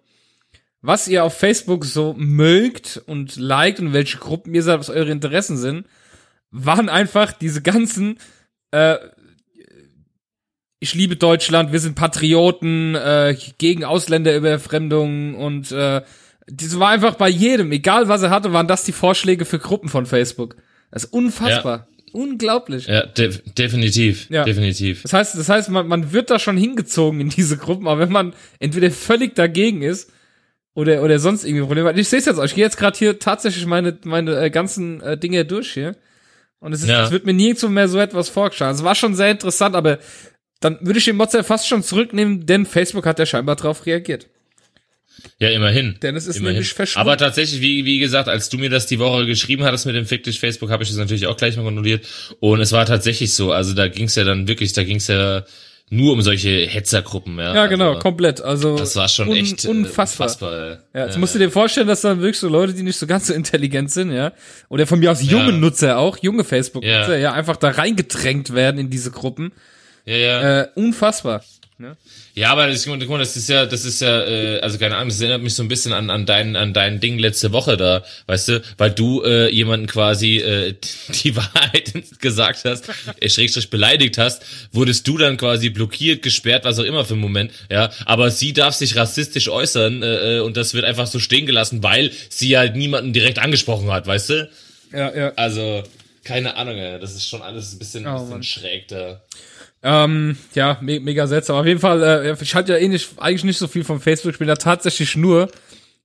[0.87, 5.11] was ihr auf Facebook so mögt und liked und welche Gruppen ihr seid, was eure
[5.11, 5.87] Interessen sind,
[6.51, 8.19] waren einfach diese ganzen,
[8.71, 8.97] äh,
[10.81, 16.03] ich liebe Deutschland, wir sind Patrioten, äh, gegen Ausländerüberfremdung und äh,
[16.49, 19.89] das war einfach bei jedem, egal was er hatte, waren das die Vorschläge für Gruppen
[19.89, 20.57] von Facebook.
[20.91, 21.89] Das ist unfassbar.
[22.13, 22.89] Unglaublich.
[22.89, 24.29] Ja, def definitiv.
[24.29, 24.45] Ja.
[24.45, 25.03] Definitiv.
[25.03, 28.13] Das heißt, das heißt, man, man wird da schon hingezogen in diese Gruppen, aber wenn
[28.13, 30.13] man entweder völlig dagegen ist,
[30.75, 31.99] oder oder sonst irgendwie Probleme hat.
[31.99, 32.45] Ich sehe es jetzt auch.
[32.45, 35.97] Ich gehe jetzt gerade hier tatsächlich meine meine äh, ganzen äh, Dinge durch hier.
[36.59, 37.05] Und es, ist, Ja.
[37.05, 38.75] es wird mir nirgendwo mehr so etwas vorgeschlagen.
[38.75, 39.99] Es war schon sehr interessant, aber
[40.61, 44.29] dann würde ich den ja fast schon zurücknehmen, denn Facebook hat ja scheinbar drauf reagiert.
[45.39, 45.97] Ja, immerhin.
[46.03, 46.55] Denn es ist immerhin.
[46.55, 47.07] nämlich verschwunden.
[47.07, 50.07] Aber tatsächlich, wie, wie gesagt, als du mir das die Woche geschrieben hattest mit dem
[50.07, 52.07] Fick dich Facebook, habe ich das natürlich auch gleich mal kontrolliert.
[52.41, 53.53] Und es war tatsächlich so.
[53.53, 55.45] Also da ging es ja dann wirklich, da ging es ja
[55.95, 57.39] nur um solche Hetzergruppen.
[57.39, 58.41] Ja, Ja, genau, also, komplett.
[58.41, 60.27] Also Das war schon un- echt äh, unfassbar.
[60.27, 63.07] unfassbar Ja, jetzt musst du dir vorstellen, dass dann wirklich so Leute, die nicht so
[63.07, 64.33] ganz so intelligent sind, ja,
[64.69, 65.57] oder von mir aus junge Ja.
[65.57, 67.31] Nutzer auch, junge Facebook-Nutzer, ja.
[67.31, 67.33] Ja.
[67.33, 69.53] einfach da reingedrängt werden in diese Gruppen.
[70.05, 70.61] ja, ja.
[70.63, 71.43] Äh, unfassbar.
[71.77, 71.97] Ne?
[72.37, 75.43] Ja, aber das, das ist ja, das ist ja, äh, also keine Ahnung, das erinnert
[75.43, 78.63] mich so ein bisschen an, an dein, an dein Ding letzte Woche da, weißt du,
[78.79, 80.75] weil du äh, jemanden quasi äh,
[81.25, 82.89] die Wahrheit gesagt hast,
[83.19, 87.23] äh, schrägstrich beleidigt hast, wurdest du dann quasi blockiert, gesperrt, was auch immer für einen
[87.23, 91.19] Moment, ja, aber sie darf sich rassistisch äußern äh, äh, und das wird einfach so
[91.19, 94.51] stehen gelassen, weil sie halt niemanden direkt angesprochen hat, weißt du?
[94.93, 95.33] Ja, ja.
[95.35, 95.83] Also,
[96.23, 98.43] keine Ahnung, das ist schon alles ein bisschen, Oh, ein bisschen Mann.
[98.45, 99.21] schräg da.
[99.87, 101.57] Ähm, ja, me mega seltsam.
[101.57, 104.33] Auf jeden Fall, äh, ich halte ja eh nicht, eigentlich nicht so viel von Facebook.
[104.33, 105.51] Ich bin da tatsächlich nur,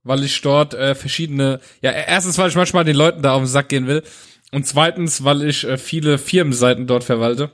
[0.04, 3.48] weil ich dort äh, verschiedene, ja, erstens, weil ich manchmal den Leuten da auf den
[3.48, 4.04] Sack gehen will.
[4.52, 7.52] Und zweitens, weil ich äh, viele Firmenseiten dort verwalte.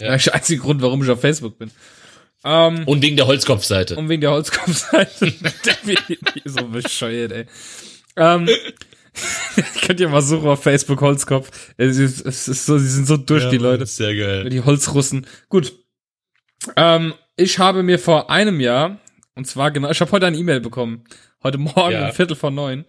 [0.00, 0.06] Ja.
[0.06, 0.12] Ja.
[0.12, 1.70] Das ist der einzige Grund, warum ich auf Facebook bin.
[2.44, 3.96] Ähm, Und wegen der Holzkopfseite.
[3.96, 5.32] und wegen der Holzkopfseite.
[6.44, 7.46] so bescheuert, ey.
[8.16, 8.48] Ähm,
[9.86, 11.50] könnt ihr mal suchen auf Facebook Holzkopf.
[11.76, 13.86] Es ist, es ist so, die sind so durch, die Leute.
[13.86, 14.48] Sehr geil.
[14.48, 15.26] Die Holzrussen.
[15.48, 15.72] Gut.
[16.76, 18.98] Ähm, ich habe mir vor einem Jahr,
[19.34, 21.04] und zwar genau, ich habe heute eine E-Mail bekommen.
[21.42, 22.06] Heute Morgen Ja.
[22.06, 22.84] um Viertel vor neun.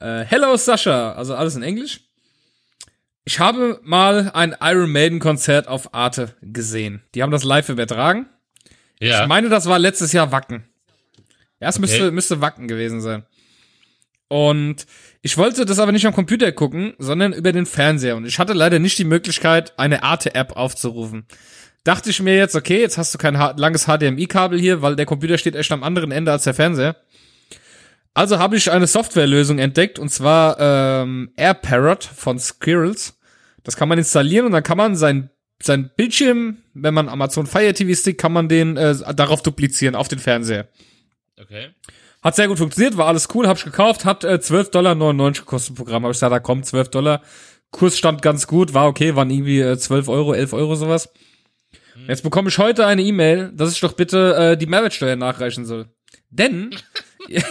[0.00, 2.00] Äh, Hello Sascha, also alles in Englisch.
[3.24, 7.02] Ich habe mal ein Iron Maiden Konzert auf Arte gesehen.
[7.14, 8.26] Die haben das live übertragen.
[9.00, 9.22] Ja.
[9.22, 10.64] Ich meine, das war letztes Jahr Wacken.
[11.60, 11.80] Ja, es Okay.
[11.82, 13.24] müsste, müsste Wacken gewesen sein.
[14.28, 14.86] Und
[15.22, 18.16] ich wollte das aber nicht am Computer gucken, sondern über den Fernseher.
[18.16, 21.26] Und ich hatte leider nicht die Möglichkeit, eine Arte-App aufzurufen.
[21.84, 25.38] Dachte ich mir jetzt, okay, jetzt hast du kein langes HDMI-Kabel hier, weil der Computer
[25.38, 26.96] steht echt am anderen Ende als der Fernseher.
[28.12, 33.18] Also habe ich eine Softwarelösung entdeckt, und zwar ähm, AirParrot von Squirrels.
[33.62, 35.30] Das kann man installieren und dann kann man sein,
[35.62, 40.08] sein Bildschirm, wenn man Amazon Fire TV Stick, kann man den äh, darauf duplizieren, auf
[40.08, 40.68] den Fernseher.
[41.40, 41.68] Okay.
[42.22, 45.76] Hat sehr gut funktioniert, war alles cool, hab ich gekauft, hat äh, 12,99 Dollar gekostet,
[45.76, 46.04] Programm.
[46.04, 47.22] Hab ich gesagt, da kommt 12 Dollar.
[47.70, 51.10] Kurs stand ganz gut, war okay, waren irgendwie äh, 12 Euro, 11 Euro sowas.
[52.06, 55.86] Jetzt bekomme ich heute eine E-Mail, dass ich doch bitte äh, die Mehrwertsteuer nachreichen soll.
[56.30, 56.70] Denn,
[57.28, 57.42] ja,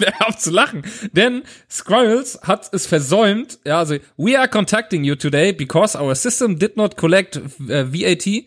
[0.00, 5.14] der auf zu lachen, denn Squirrels hat es versäumt, ja, also, we are contacting you
[5.14, 7.36] today because our system did not collect
[7.68, 8.44] äh, VAT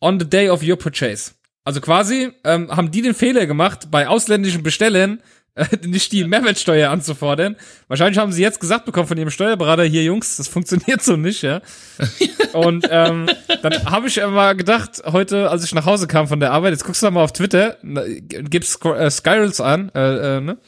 [0.00, 1.32] on the day of your purchase.
[1.64, 5.20] Also quasi ähm, haben die den Fehler gemacht, bei ausländischen Bestellern
[5.54, 7.56] äh, nicht die Mehrwertsteuer anzufordern.
[7.88, 11.42] Wahrscheinlich haben sie jetzt gesagt bekommen von ihrem Steuerberater, hier Jungs, das funktioniert so nicht,
[11.42, 11.62] ja.
[12.52, 13.28] Und ähm,
[13.62, 16.84] dann habe ich immer gedacht, heute, als ich nach Hause kam von der Arbeit, jetzt
[16.84, 20.58] guckst du mal auf Twitter, gibst äh, Skyrels an, äh, äh, ne?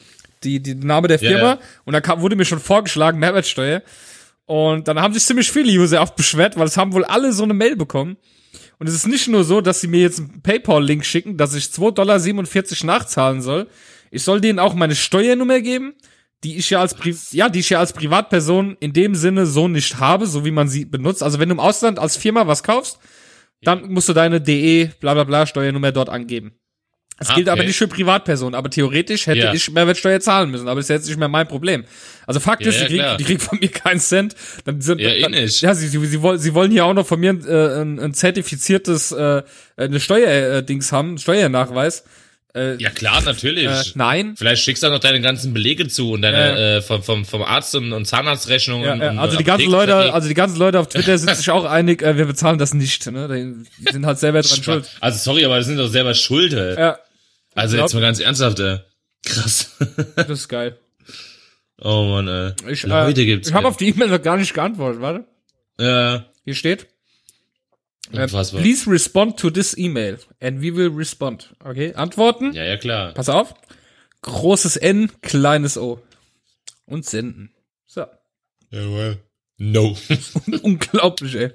[0.43, 1.59] Die, die Name der Ja, Firma, ja.
[1.85, 3.81] und da kam, wurde mir schon vorgeschlagen, Mehrwertsteuer.
[4.45, 7.43] Und dann haben sich ziemlich viele User oft beschwert, weil es haben wohl alle so
[7.43, 8.17] eine Mail bekommen.
[8.79, 11.65] Und es ist nicht nur so, dass sie mir jetzt einen PayPal-Link schicken, dass ich
[11.65, 13.67] 2,47 Dollar nachzahlen soll.
[14.11, 15.95] Ich soll denen auch meine Steuernummer geben,
[16.43, 19.67] die ich ja als Pri ja, die ich ja als Privatperson in dem Sinne so
[19.67, 21.23] nicht habe, so wie man sie benutzt.
[21.23, 22.99] Also wenn du im Ausland als Firma was kaufst,
[23.63, 26.53] dann musst du deine DE bla bla bla Steuernummer dort angeben.
[27.19, 27.67] Das Ah, gilt aber okay.
[27.67, 29.53] nicht für Privatpersonen, aber theoretisch hätte Ja.
[29.53, 31.83] ich Mehrwertsteuer zahlen müssen, aber das ist jetzt nicht mehr mein Problem.
[32.27, 33.17] Also Fakt Ja, ist, ja, die, kriegen, klar.
[33.17, 34.35] die kriegen von mir keinen Cent.
[34.65, 35.61] Dann sind, Ja, eh dann, nicht.
[35.61, 38.13] ja sie, sie, sie, wollen, sie wollen hier auch noch von mir äh, ein, ein
[38.13, 39.41] zertifiziertes äh,
[39.77, 42.03] eine Steuerdings haben, einen Steuernachweis.
[42.55, 43.65] Äh, Ja klar, natürlich.
[43.67, 44.35] äh, nein.
[44.37, 47.41] Vielleicht schickst du auch noch deine ganzen Belege zu und deine äh, vom, vom, vom
[47.43, 48.85] Arzt und, und Zahnarztrechnungen.
[48.85, 51.35] Ja, und, ja, und also die ganzen Leute, also die ganzen Leute auf Twitter sind
[51.35, 53.09] sich auch einig, äh, wir bezahlen das nicht.
[53.11, 53.65] Ne?
[53.79, 54.89] Die sind halt selber dran schuld.
[55.01, 56.53] Also sorry, aber das sind doch selber Schuld.
[56.53, 56.97] Ja,
[57.57, 58.79] also glaub- jetzt mal ganz ernsthaft, ey.
[59.25, 59.75] Krass.
[60.15, 60.77] das ist geil.
[61.81, 62.71] oh Mann, ey.
[62.71, 63.49] Ich, Leute äh, gibt's.
[63.49, 65.25] ich habe auf die E-Mail noch gar nicht geantwortet, warte.
[65.79, 66.87] Ja, Hier steht.
[68.13, 68.61] Äh, unfassbar.
[68.61, 71.53] please respond to this email and we will respond.
[71.63, 72.53] Okay, antworten.
[72.53, 73.13] Ja, ja, klar.
[73.13, 73.53] Pass auf.
[74.21, 76.01] Großes N, kleines O.
[76.85, 77.51] Und senden.
[77.85, 78.05] So.
[78.71, 79.19] Jawohl.
[79.57, 79.97] No.
[80.61, 81.51] Unglaublich, ey.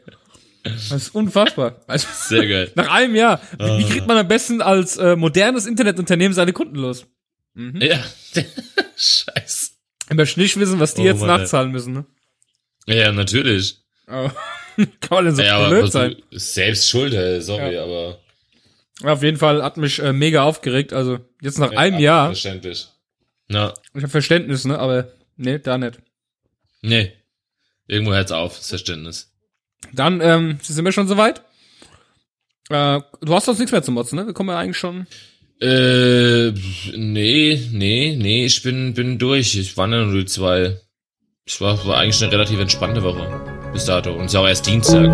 [0.62, 1.80] Das ist unfassbar.
[1.86, 2.70] Also, Sehr geil.
[2.76, 3.40] nach einem Jahr.
[3.58, 7.06] Wie, wie kriegt man am besten als äh, modernes Internetunternehmen seine Kunden los?
[7.54, 8.02] Ja.
[8.96, 9.72] Scheiß.
[10.10, 11.38] Ich möchte nicht wissen, was die Oh jetzt Mann, ey.
[11.38, 12.04] nachzahlen müssen, ne?
[12.86, 13.78] Ja, natürlich.
[14.06, 14.34] Aber,
[14.76, 16.16] kann man denn so Ja, blöd sein?
[16.30, 17.40] selbst schuld, ey.
[17.40, 18.18] Sorry, aber.
[19.02, 20.92] Auf jeden Fall hat mich äh, mega aufgeregt.
[20.92, 22.26] Also jetzt nach einem Jahr.
[22.28, 22.88] Verständlich.
[23.48, 24.78] Na, Ich habe Verständnis, ne?
[24.78, 25.98] Aber nee, da nicht.
[26.82, 27.12] nee.
[27.88, 29.31] Irgendwo hört's auf, das Verständnis.
[29.92, 31.42] Dann ähm, sind wir schon soweit.
[32.70, 34.26] Äh, du hast doch nichts mehr zu motzen, ne?
[34.26, 35.06] Wir kommen ja eigentlich schon.
[35.60, 36.52] Äh,
[36.96, 39.56] nee, nee, nee, ich bin, bin durch.
[39.56, 40.76] Ich war nur die zwei.
[41.44, 43.28] Ich war, war eigentlich eine relativ entspannte Woche.
[43.72, 44.12] Bis dato.
[44.12, 45.04] Und es ist auch erst Dienstag.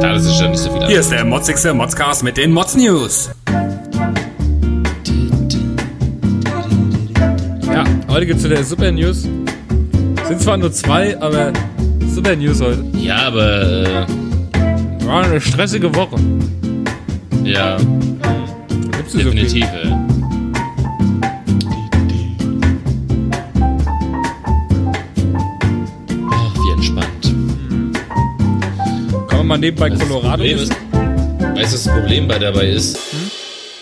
[0.00, 0.86] Da ist es ja nicht so viel.
[0.86, 3.30] Hier ist der motzigste Modscast mit den Mods News.
[7.62, 9.22] Ja, heute gibt's wieder Super News.
[9.22, 11.52] Sind zwar nur zwei, aber
[12.14, 12.84] Super News heute.
[12.96, 14.06] Ja, aber,
[15.04, 16.16] War eine stressige Woche.
[17.44, 17.76] äh, ja,
[18.96, 19.42] Gibt's nicht so viel.
[19.42, 19.92] definitiv, ey.
[26.30, 27.34] Ach, wie entspannt.
[29.28, 30.72] Kann man mal nebenbei Weißt Colorado Das Problem ist,
[31.56, 32.98] weißt du, das Problem bei dabei ist,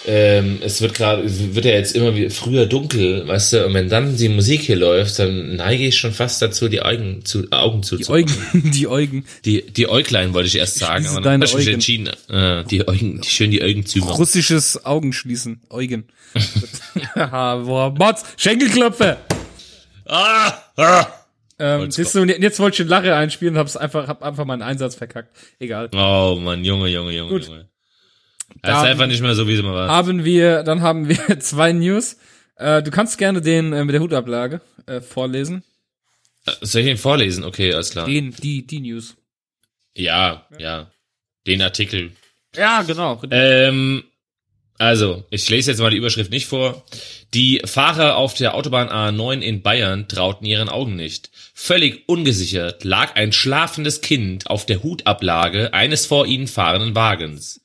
[0.06, 1.22] ähm, es wird gerade,
[1.54, 5.18] wird ja jetzt immer früher dunkel, weißt du, und wenn dann die Musik hier läuft,
[5.18, 9.24] dann neige ich schon fast dazu, die Augen zu, Augen zu Die Eugen, die Eugen.
[9.44, 12.64] Die, die Äuglein wollte ich erst sagen, aber dann deine hab ich mich entschieden, äh,
[12.64, 14.16] die Augen, die schön die Augen zu machen.
[14.16, 15.60] Russisches Augenschließen.
[15.70, 16.04] Eugen.
[17.14, 19.18] Boah, Mods, Schenkelklopfe!
[20.06, 21.06] Ah, ah.
[21.58, 24.62] Ähm, siehst du, jetzt wollte ich den Lache einspielen und hab's einfach, hab einfach meinen
[24.62, 25.36] Einsatz verkackt.
[25.60, 25.90] Egal.
[25.94, 27.46] Oh Mann, Junge, Junge, Junge, Gut.
[27.46, 27.68] Junge.
[28.60, 29.88] Das ist einfach nicht mehr so, wie es immer war.
[29.88, 32.16] Haben wir, dann haben wir zwei News.
[32.56, 35.64] Äh, du kannst gerne den äh, mit der Hutablage äh, vorlesen.
[36.60, 37.44] Soll ich ihn vorlesen?
[37.44, 38.06] Okay, alles klar.
[38.06, 39.16] Den, die, die News.
[39.96, 40.90] Ja, ja.
[41.46, 42.12] Den Artikel.
[42.56, 43.20] Ja, genau.
[43.30, 44.04] Ähm,
[44.78, 46.84] also, ich lese jetzt mal die Überschrift nicht vor.
[47.34, 51.30] Die Fahrer auf der Autobahn A9 in Bayern trauten ihren Augen nicht.
[51.54, 57.61] Völlig ungesichert lag ein schlafendes Kind auf der Hutablage eines vor ihnen fahrenden Wagens.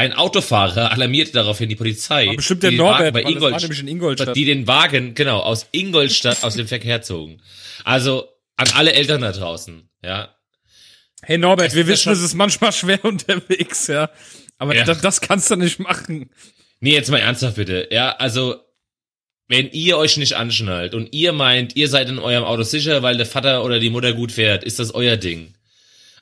[0.00, 4.34] Ein Autofahrer alarmierte daraufhin die Polizei, War bestimmt der Norbert, bei Ingolstadt, nämlich in Ingolstadt.
[4.34, 7.42] die den Wagen, genau, aus Ingolstadt aus dem Verkehr zogen.
[7.84, 10.34] Also, an alle Eltern da draußen, ja.
[11.22, 14.08] Hey Norbert, Es wir wissen, es ist manchmal schwer unterwegs, ja.
[14.56, 14.84] Aber Ja.
[14.84, 16.30] Das, das kannst du nicht machen.
[16.80, 17.88] Nee, jetzt mal ernsthaft bitte.
[17.90, 18.56] Ja, also,
[19.48, 23.18] wenn ihr euch nicht anschnallt und ihr meint, ihr seid in eurem Auto sicher, weil
[23.18, 25.52] der Vater oder die Mutter gut fährt, ist das euer Ding.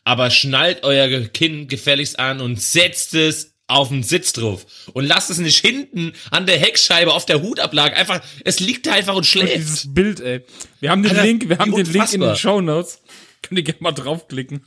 [0.02, 4.66] Aber schnallt euer Kind gefälligst an und setzt es auf den Sitz drauf.
[4.94, 8.92] Und lasst es nicht hinten an der Heckscheibe auf der Hutablage einfach, es liegt da
[8.94, 9.54] einfach und schläft.
[9.56, 10.44] Dieses Bild, ey.
[10.80, 12.34] Wir haben den Alter, Link, wir haben den Link in den.
[12.36, 13.00] Show Notes.
[13.42, 14.64] Könnt ihr gerne mal draufklicken.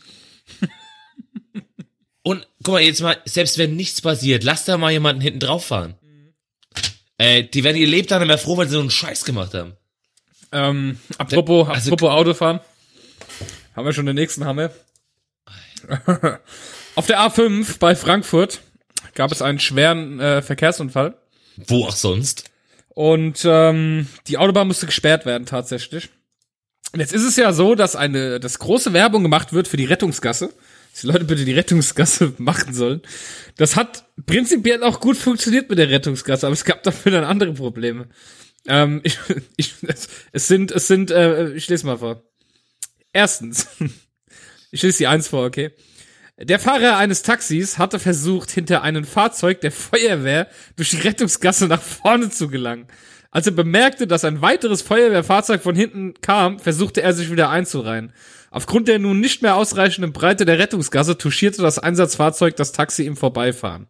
[2.24, 5.66] Und guck mal, jetzt mal, selbst wenn nichts passiert, lasst da mal jemanden hinten drauf
[5.66, 5.96] fahren.
[7.18, 9.74] Äh, die werden ihr Leben dann mehr froh, weil sie so einen Scheiß gemacht haben.
[10.52, 12.60] Ähm, apropos, Also- apropos Autofahren.
[13.76, 14.70] Haben wir schon den nächsten Hammer.
[16.96, 18.62] Auf der A5 bei Frankfurt
[19.16, 21.16] gab es einen schweren äh, Verkehrsunfall.
[21.58, 22.46] Wo auch sonst.
[22.90, 26.10] Und ähm, die Autobahn musste gesperrt werden tatsächlich.
[26.94, 29.86] Und jetzt ist es ja so, dass eine, dass große Werbung gemacht wird für die
[29.86, 30.54] Rettungsgasse.
[30.92, 33.02] Dass die Leute bitte die Rettungsgasse machen sollen.
[33.56, 37.54] Das hat prinzipiell auch gut funktioniert mit der Rettungsgasse, aber es gab dafür dann andere
[37.54, 38.10] Probleme.
[38.68, 39.18] Ähm, ich,
[39.58, 39.76] ich,
[40.32, 42.24] es, sind, es sind, äh, ich lese mal vor.
[43.14, 43.68] Erstens,
[44.72, 45.72] ich lese die eins vor, okay.
[46.44, 51.82] Der Fahrer eines Taxis hatte versucht, hinter einem Fahrzeug der Feuerwehr durch die Rettungsgasse nach
[51.82, 52.88] vorne zu gelangen.
[53.30, 58.12] Als er bemerkte, dass ein weiteres Feuerwehrfahrzeug von hinten kam, versuchte er sich wieder einzureihen.
[58.50, 63.16] Aufgrund der nun nicht mehr ausreichenden Breite der Rettungsgasse touchierte das Einsatzfahrzeug das Taxi im
[63.16, 63.88] Vorbeifahren.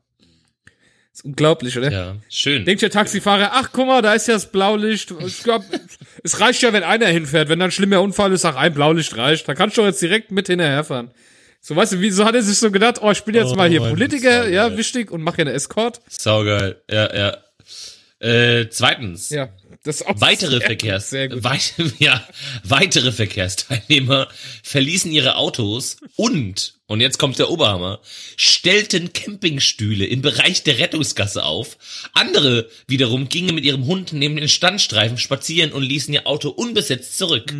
[1.14, 1.92] Ist unglaublich, oder?
[1.92, 2.66] Ja, schön.
[2.66, 5.14] Denkt der Taxifahrer, ach guck mal, da ist ja das Blaulicht.
[5.26, 5.64] Ich glaub,
[6.24, 7.50] es reicht ja, wenn einer hinfährt.
[7.50, 9.48] Wenn dann ein schlimmer Unfall ist, ach, ein Blaulicht reicht.
[9.48, 11.12] Da kannst du doch jetzt direkt mit hinterherfahren.
[11.64, 13.70] So, weißt du, wieso hat er sich so gedacht, oh, ich bin jetzt Oh, mal
[13.70, 14.54] hier Politiker, saugeil.
[14.54, 16.02] ja, wichtig, und mache hier eine Escort.
[16.10, 16.82] Saugeil.
[16.90, 17.38] Ja, ja.
[18.20, 19.30] Äh, zweitens.
[19.30, 19.50] Ja,
[19.84, 21.44] das ist auch Weitere sehr, Verkehrs Sehr gut.
[21.44, 22.24] Weit ja,
[22.64, 24.28] weitere Verkehrsteilnehmer
[24.64, 28.00] verließen ihre Autos und und jetzt kommt der Oberhammer
[28.38, 31.78] stellten Campingstühle im Bereich der Rettungsgasse auf.
[32.14, 37.18] Andere wiederum gingen mit ihrem Hund neben den Standstreifen spazieren und ließen ihr Auto unbesetzt
[37.18, 37.52] zurück.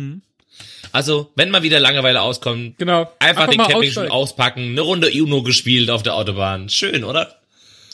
[0.92, 3.10] Also, wenn mal wieder Langeweile auskommt, Genau.
[3.18, 6.68] einfach, den mal Campingstuhl auspacken, eine Runde Uno gespielt auf der Autobahn.
[6.68, 7.36] Schön, oder?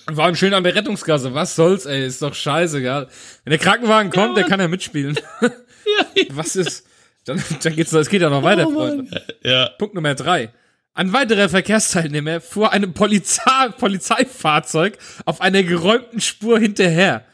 [0.06, 1.34] War ein schön an der Rettungsgasse.
[1.34, 3.08] Was soll's, ey, ist doch scheißegal.
[3.44, 5.18] Wenn der Krankenwagen kommt, der kann ja mitspielen.
[5.98, 6.84] Ja, Was ist,
[7.24, 9.22] dann, dann geht's, es geht ja noch weiter, Oh, Freunde.
[9.42, 9.70] Ja.
[9.78, 10.50] Punkt Nummer drei.
[10.92, 17.24] Ein weiterer Verkehrsteilnehmer fuhr einem Polizei Polizeifahrzeug auf einer geräumten Spur hinterher.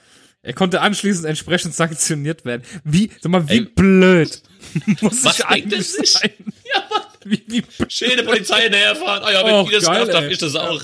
[0.44, 2.62] Er konnte anschließend entsprechend sanktioniert werden.
[2.84, 4.42] Wie, sag mal, wie Ey, blöd
[5.00, 6.12] muss was ich eigentlich das nicht?
[6.12, 6.30] sein?
[6.74, 7.02] Ja, Mann.
[7.24, 9.22] Wie, wie, Schöne Polizei hinterherfahren.
[9.24, 10.32] Ah ja, wenn Och, die das geil, darf ey.
[10.32, 10.82] ich das auch.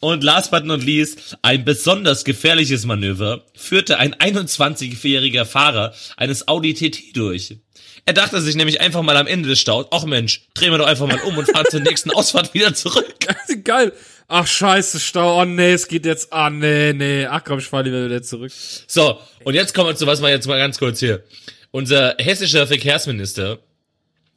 [0.00, 6.74] Und last but not least, ein besonders gefährliches Manöver führte ein 21-jähriger Fahrer eines Audi
[6.74, 7.58] TT durch.
[8.06, 10.86] Er dachte sich nämlich einfach mal am Ende des Staus, ach Mensch, drehen wir doch
[10.86, 13.14] einfach mal um und fahren zur nächsten Ausfahrt wieder zurück.
[13.62, 13.92] Geil.
[14.32, 15.42] Ach scheiße, Stau.
[15.42, 16.32] Oh nee, es geht jetzt.
[16.32, 17.26] Ah nee, nee.
[17.26, 18.52] Ach komm, ich fahr lieber wieder zurück.
[18.86, 21.24] So, und jetzt kommen wir zu was mal jetzt mal ganz kurz hier.
[21.72, 23.58] Unser hessischer Verkehrsminister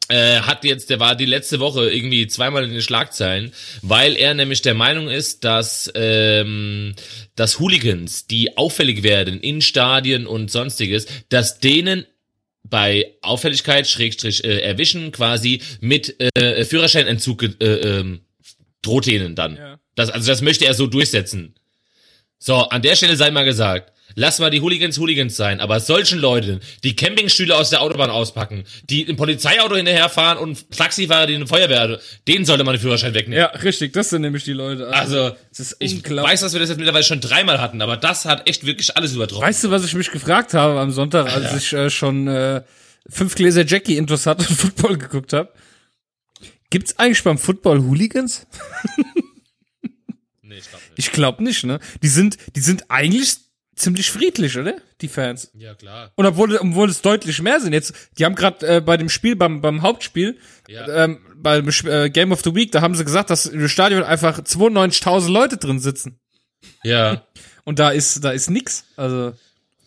[0.10, 3.54] äh, hat jetzt, der war die letzte Woche irgendwie zweimal in den Schlagzeilen,
[3.84, 6.96] weil er nämlich der Meinung ist, dass ähm,
[7.36, 12.08] dass Hooligans, die auffällig werden in Stadien und sonstiges, dass denen
[12.64, 18.22] bei Auffälligkeit, Schrägstrich, äh, erwischen quasi mit äh, Führerscheinentzug äh, ähm,
[18.82, 19.58] droht denen dann.
[19.58, 19.80] Ja.
[19.96, 21.56] Das, also das möchte er so durchsetzen.
[22.40, 26.20] So, an der Stelle sei mal gesagt, lass mal die Hooligans Hooligans sein, aber solchen
[26.20, 31.48] Leuten, die Campingstühle aus der Autobahn auspacken, die im Polizeiauto hinterherfahren und Taxifahrer, die eine
[31.48, 33.40] Feuerwehr, denen sollte man den Führerschein wegnehmen.
[33.40, 33.94] Ja, richtig.
[33.94, 34.90] Das sind nämlich die Leute.
[34.90, 38.26] Also, das ist ich weiß, dass wir das jetzt mittlerweile schon dreimal hatten, aber das
[38.26, 39.44] hat echt wirklich alles übertroffen.
[39.48, 42.62] Weißt du, was ich mich gefragt habe am Sonntag, als ich äh, schon äh,
[43.08, 45.50] fünf Gläser Jackie interessant und Football geguckt habe?
[46.70, 48.48] Gibt's eigentlich beim Football Hooligans?
[50.54, 50.94] Nee, ich glaub nicht.
[51.00, 51.80] Ich glaube nicht, ne?
[52.02, 53.38] Die sind, die sind eigentlich
[53.76, 54.76] ziemlich friedlich, oder?
[55.02, 55.50] Die Fans.
[55.56, 56.12] Ja, klar.
[56.16, 57.74] Und obwohl, obwohl es deutlich mehr sind.
[57.74, 60.38] Jetzt, die haben gerade äh, bei dem Spiel, beim, beim Hauptspiel,
[60.68, 61.06] Ja.
[61.06, 64.40] ähm, beim äh, Game of the Week, da haben sie gesagt, dass im Stadion einfach
[64.40, 66.20] 92.000 Leute drin sitzen.
[66.84, 67.26] Ja.
[67.66, 68.84] Und da ist, da ist nix.
[68.96, 69.34] Also,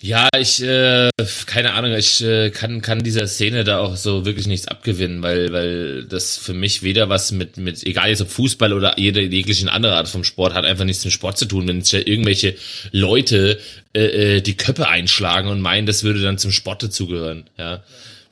[0.03, 1.09] Ja, ich, äh,
[1.47, 5.53] keine Ahnung, ich äh, kann, kann dieser Szene da auch so wirklich nichts abgewinnen, weil,
[5.53, 9.73] weil das für mich weder was mit, mit, egal jetzt ob Fußball oder jede jegliche
[9.73, 12.57] andere Art vom Sport, hat einfach nichts mit Sport zu tun, wenn sich da irgendwelche
[12.93, 13.59] Leute
[13.95, 17.83] äh, äh, die Köpfe einschlagen und meinen, das würde dann zum Sport dazugehören, ja.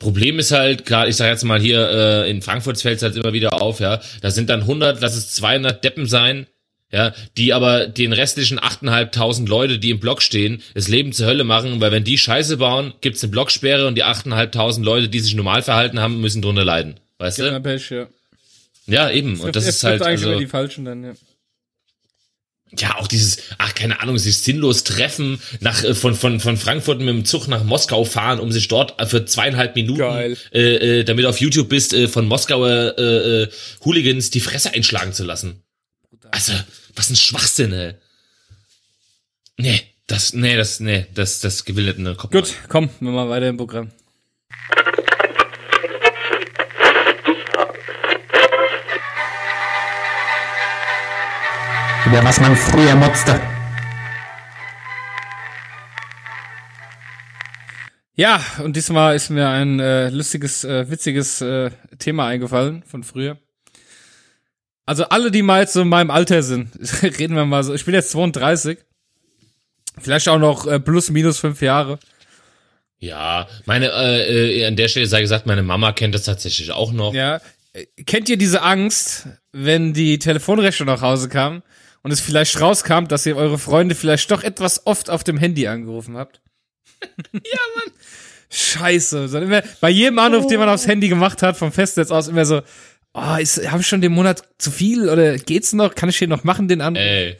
[0.00, 3.16] Problem ist halt, gerade, ich sage jetzt mal hier, äh, in Frankfurt fällt es halt
[3.16, 6.46] immer wieder auf, ja, da sind dann 100, lass es 200 Deppen sein,
[6.94, 11.42] ja, die aber den restlichen 8.500 Leute, die im Block stehen, das Leben zur Hölle
[11.42, 15.34] machen, weil wenn die Scheiße bauen, gibt's eine Blocksperre und die 8.500 Leute, die sich
[15.34, 17.00] normal verhalten haben, müssen drunter leiden.
[17.18, 17.60] Weißt ja, du?
[17.60, 18.06] Pech, ja.
[18.86, 19.40] Ja, eben.
[19.40, 21.12] Und das ist halt, eigentlich also, die Falschen dann, ja.
[22.78, 27.00] ja, auch dieses, ach, keine Ahnung, sich sinnlos treffen, nach, äh, von, von, von Frankfurt
[27.00, 30.36] mit dem Zug nach Moskau fahren, um sich dort äh, für zweieinhalb Minuten, Geil.
[30.52, 33.48] äh, äh, damit du auf YouTube bist, äh, von Moskauer äh, äh,
[33.84, 35.60] Hooligans die Fresse einschlagen zu lassen.
[36.30, 36.52] Also,
[36.96, 37.94] was ein Schwachsinn, ey.
[39.56, 41.64] Nee, das, nee, das, nee, das, das
[41.96, 42.32] in den Kopf.
[42.32, 43.90] Gut, komm, wir mal weiter im Programm.
[52.06, 53.40] Über was man früher motzte.
[58.16, 63.38] Ja, und diesmal ist mir ein äh, lustiges, äh, witziges äh, Thema eingefallen von früher.
[64.86, 66.70] Also alle, die mal jetzt so in meinem Alter sind,
[67.02, 67.74] reden wir mal so.
[67.74, 68.78] Ich bin jetzt 32.
[70.00, 71.98] Vielleicht auch noch äh, plus minus fünf Jahre.
[72.98, 76.92] Ja, meine, äh, äh, an der Stelle sei gesagt, meine Mama kennt das tatsächlich auch
[76.92, 77.14] noch.
[77.14, 77.40] Ja.
[78.06, 81.62] Kennt ihr diese Angst, wenn die Telefonrechnung nach Hause kam
[82.02, 85.66] und es vielleicht rauskam, dass ihr eure Freunde vielleicht doch etwas oft auf dem Handy
[85.66, 86.40] angerufen habt?
[87.32, 87.92] ja, Mann.
[88.50, 89.28] Scheiße.
[89.28, 92.44] So immer, bei jedem Anruf, den man aufs Handy gemacht hat, vom Festnetz aus, immer
[92.44, 92.62] so,
[93.14, 95.94] oh, habe ich schon den Monat zu viel oder geht's noch?
[95.94, 97.02] Kann ich den noch machen, den Anruf?
[97.02, 97.36] Ey,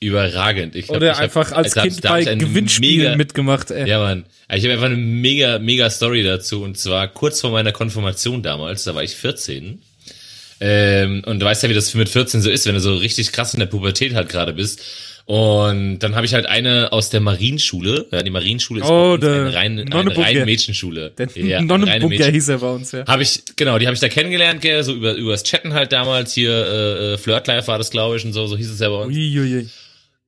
[0.00, 0.74] überragend.
[0.74, 3.16] Ich glaub, oder ich hab- einfach als da hab- Kind da hab bei Gewinnspielen mega-
[3.16, 3.88] mitgemacht, ey.
[3.88, 4.24] Ja, Mann.
[4.52, 6.62] Ich habe einfach eine mega, mega Story dazu.
[6.62, 9.80] Und zwar kurz vor meiner Konfirmation damals, da war ich 14.
[10.60, 13.32] Ähm, und du weißt ja, wie das mit 14 so ist, wenn du so richtig
[13.32, 14.80] krass in der Pubertät halt gerade bist.
[15.32, 18.04] Und dann habe ich halt eine aus der Marienschule.
[18.12, 21.10] Ja, die Marienschule ist Oh, eine rein, eine reine Mädchenschule.
[21.16, 23.06] Der ja, Nonnenbunker hieß er bei uns, ja.
[23.06, 26.34] habe ich, genau, die habe ich da kennengelernt, gell, so über übers Chatten halt damals
[26.34, 28.96] hier, äh, äh, Flirtlife war das, glaube ich, und so, so hieß es ja bei
[28.96, 29.16] uns.
[29.16, 29.68] Uiuiui.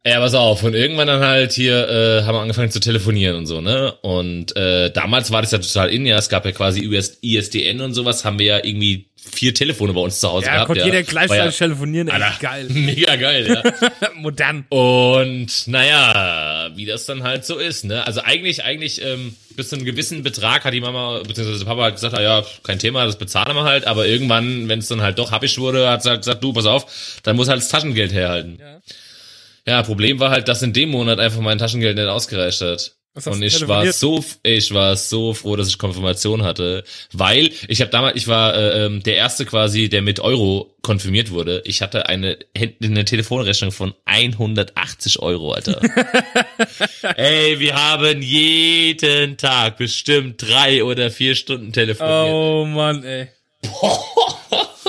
[0.06, 0.62] Ja, pass auf.
[0.62, 3.94] Und irgendwann dann halt hier äh, haben wir angefangen zu telefonieren und so, ne?
[4.02, 6.18] Und äh, damals war das ja total in, ja.
[6.18, 10.00] Es gab ja quasi US ISDN und sowas, haben wir ja irgendwie vier Telefone bei
[10.02, 10.66] uns zu Hause Ja, gehabt.
[10.66, 10.86] konnte ja.
[10.86, 12.66] jeder War gleichzeitig ja, telefonieren, ey, Alter, geil.
[12.68, 13.88] Mega geil, ja.
[14.14, 14.66] Modern.
[14.68, 18.06] Und naja, wie das dann halt so ist, ne?
[18.06, 21.94] Also eigentlich, eigentlich, ähm, bis zu einem gewissen Betrag hat die Mama, beziehungsweise Papa halt
[21.94, 25.18] gesagt, ah ja, kein Thema, das bezahlen wir halt, aber irgendwann, wenn es dann halt
[25.18, 26.86] doch happig wurde, hat sie halt gesagt, du, pass auf,
[27.22, 28.58] dann muss halt das Taschengeld herhalten.
[28.60, 28.80] Ja.
[29.66, 32.96] Ja, Problem war halt, dass in dem Monat einfach mein Taschengeld nicht ausgereicht hat.
[33.27, 37.90] Und ich war so, ich war so froh, dass ich Konfirmation hatte, weil ich habe
[37.92, 41.62] damals, ich war äh, ähm, der erste quasi, der mit Euro konfirmiert wurde.
[41.64, 45.81] Ich hatte eine eine Telefonrechnung von 180 Euro, Alter.
[47.16, 52.33] Ey, wir haben jeden Tag bestimmt drei oder vier Stunden telefoniert.
[52.33, 53.29] Oh Mann, ey.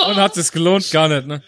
[0.07, 0.89] Und hat es gelohnt?
[0.89, 1.43] Gar nicht, ne?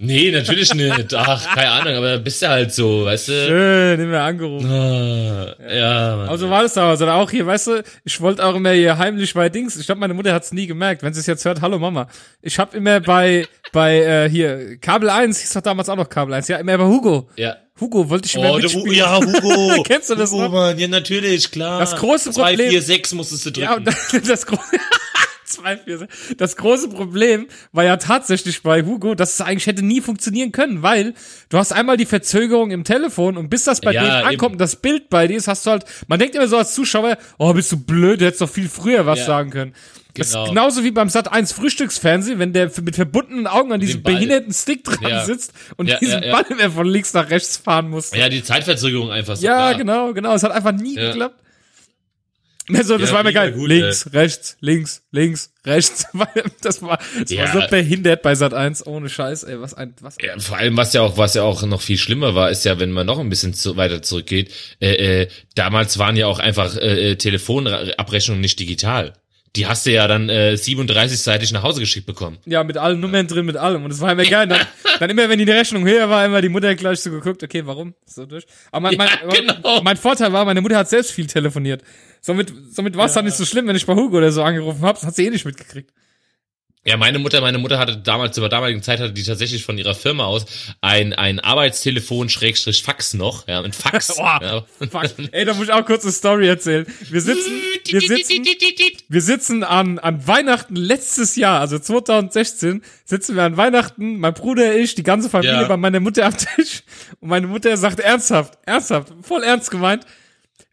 [0.00, 1.12] Nee, natürlich nicht.
[1.12, 3.32] Ach, keine Ahnung, aber bist du halt so, weißt du?
[3.32, 4.70] Schön, immer angerufen.
[4.70, 6.28] Ah, ja, Mann.
[6.28, 7.02] Also war das damals.
[7.02, 9.76] Oder auch hier, weißt du, ich wollte auch immer hier heimlich bei Dings.
[9.76, 11.02] Ich glaube, meine Mutter hat's nie gemerkt.
[11.02, 12.06] Wenn sie es jetzt hört, hallo Mama.
[12.42, 16.32] Ich habe immer bei, bei äh, hier, Kabel 1, hieß doch damals auch noch Kabel
[16.34, 17.28] 1, ja, immer bei Hugo.
[17.36, 17.56] ja.
[17.80, 18.92] Hugo wollte ich immer Oh, mitspielen.
[18.92, 19.82] ja, Hugo.
[19.86, 20.50] Kennst du das Hugo, noch?
[20.52, 21.78] Mann, ja, natürlich, klar.
[21.78, 23.68] Das große Problem- vier, sechs musstest du drücken.
[23.70, 24.62] Ja, das, das große.
[26.36, 30.82] Das große Problem war ja tatsächlich bei Hugo, dass es eigentlich hätte nie funktionieren können,
[30.82, 31.14] weil
[31.48, 34.60] du hast einmal die Verzögerung im Telefon und bis das bei Ja, dir ankommt und
[34.60, 37.52] das Bild bei dir ist, hast du halt, man denkt immer so als Zuschauer, oh,
[37.52, 39.24] bist du blöd, du hättest doch viel früher was Ja.
[39.26, 39.74] sagen können.
[40.14, 40.42] Das Genau.
[40.44, 44.52] ist genauso wie beim Sat 1 Frühstücksfernsehen, wenn der mit verbundenen Augen an diesem behinderten
[44.52, 45.24] Stick dran Ja.
[45.24, 46.32] sitzt und Ja, diesen ja.
[46.32, 48.10] Ball immer von links nach rechts fahren muss.
[48.12, 49.46] Ja, die Zeitverzögerung einfach so.
[49.46, 49.74] Ja, klar.
[49.76, 50.34] genau, genau.
[50.34, 51.36] Es hat einfach nie geklappt.
[52.76, 53.52] Also, das Ja, war mir geil.
[53.52, 56.06] gut, links, rechts, links, links, rechts.
[56.62, 57.52] Das war, das Ja.
[57.54, 58.86] war so behindert bei Sat 1.
[58.86, 59.60] Ohne Scheiß, ey.
[59.60, 62.34] Was ein, was Ja, vor allem, was ja auch, was ja auch noch viel schlimmer
[62.34, 66.16] war, ist ja, wenn man noch ein bisschen zu, weiter zurückgeht, äh, äh, damals waren
[66.16, 69.14] ja auch einfach äh, äh, Telefonabrechnungen nicht digital.
[69.56, 72.36] Die hast du ja dann äh, 37-seitig nach Hause geschickt bekommen.
[72.44, 73.82] Ja, mit allen Nummern drin, mit allem.
[73.82, 74.46] Und es war immer geil.
[74.46, 74.60] Dann,
[75.00, 77.94] dann immer, wenn die Rechnung höher war, immer die Mutter gleich so geguckt, okay, warum?
[78.04, 78.44] So durch.
[78.70, 79.82] Aber mein, mein, Ja, genau.
[79.82, 81.82] mein Vorteil war, meine Mutter hat selbst viel telefoniert.
[82.20, 84.82] Somit, somit war es dann nicht so schlimm, wenn ich bei Hugo oder so angerufen
[84.82, 84.98] habe.
[84.98, 85.92] Das hat sie eh nicht mitgekriegt.
[86.88, 89.76] Ja, meine Mutter, meine Mutter hatte damals, zu der damaligen Zeit hatte die tatsächlich von
[89.76, 90.46] ihrer Firma aus
[90.80, 94.08] ein, ein Arbeitstelefon Schrägstrich Fax noch, ja, ein Fax.
[94.16, 94.64] Boah, ja.
[94.88, 95.04] fuck.
[95.32, 96.86] Ey, da muss ich auch kurz eine Story erzählen.
[97.10, 97.52] Wir sitzen,
[97.84, 98.46] wir sitzen,
[99.08, 104.74] wir sitzen an, an Weihnachten letztes Jahr, also 2016, sitzen wir an Weihnachten, mein Bruder,
[104.76, 105.68] ich, die ganze Familie Ja.
[105.68, 106.84] bei meiner Mutter am Tisch.
[107.20, 110.06] Und meine Mutter sagt ernsthaft, ernsthaft, voll ernst gemeint,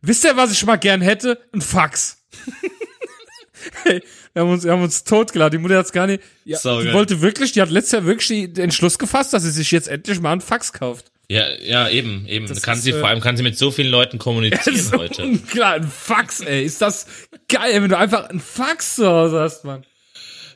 [0.08, 1.40] wisst ihr, was ich mal gern hätte?
[1.54, 2.18] Ein Fax.
[3.84, 4.02] hey,
[4.34, 5.58] wir haben uns, wir haben uns totgeladen.
[5.58, 6.94] Die Mutter hat's gar nicht, ja, Sau die geil.
[6.94, 10.20] wollte wirklich, die hat letztes Jahr wirklich den Entschluss gefasst, dass sie sich jetzt endlich
[10.20, 11.12] mal ein Fax kauft.
[11.28, 12.48] Ja, ja, eben, eben.
[12.48, 14.98] Das kann ist, sie, äh, vor allem kann sie mit so vielen Leuten kommunizieren so
[14.98, 15.40] heute.
[15.50, 16.64] Klar, ein Fax, ey.
[16.64, 17.08] Ist das
[17.48, 19.86] geil, wenn du einfach ein Fax zu Hause hast, Mann.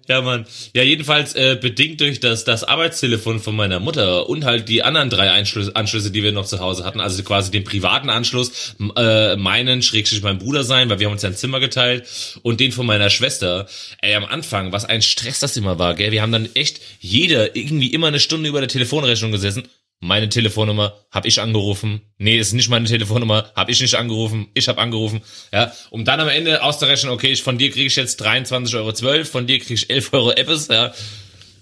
[0.10, 0.48] Ja, Mann.
[0.74, 5.12] Ja, jedenfalls äh, bedingt durch das, das Arbeitstelefon von meiner Mutter und halt die anderen
[5.12, 9.36] drei Anschlüsse, Anschlüsse, die wir noch zu Hause hatten, also quasi den privaten Anschluss, äh,
[9.36, 12.08] meinen, schrägstrich mein Bruder sein, weil wir haben uns ja ein Zimmer geteilt
[12.41, 13.67] und den von meiner Schwester.
[14.02, 16.12] Ey, am Anfang, was ein Stress das immer war, gell?
[16.12, 19.67] Wir haben dann echt jeder irgendwie immer eine Stunde über der Telefonrechnung gesessen.
[20.02, 22.02] Meine Telefonnummer habe ich angerufen.
[22.18, 24.48] Nee, ist nicht meine Telefonnummer, habe ich nicht angerufen.
[24.54, 25.22] Ich habe angerufen.
[25.52, 29.26] Ja, um dann am Ende auszurechnen, okay, ich, von dir kriege ich jetzt 23,12 Euro,
[29.26, 30.68] von dir kriege ich 11 Euro Appes.
[30.70, 30.94] Ja,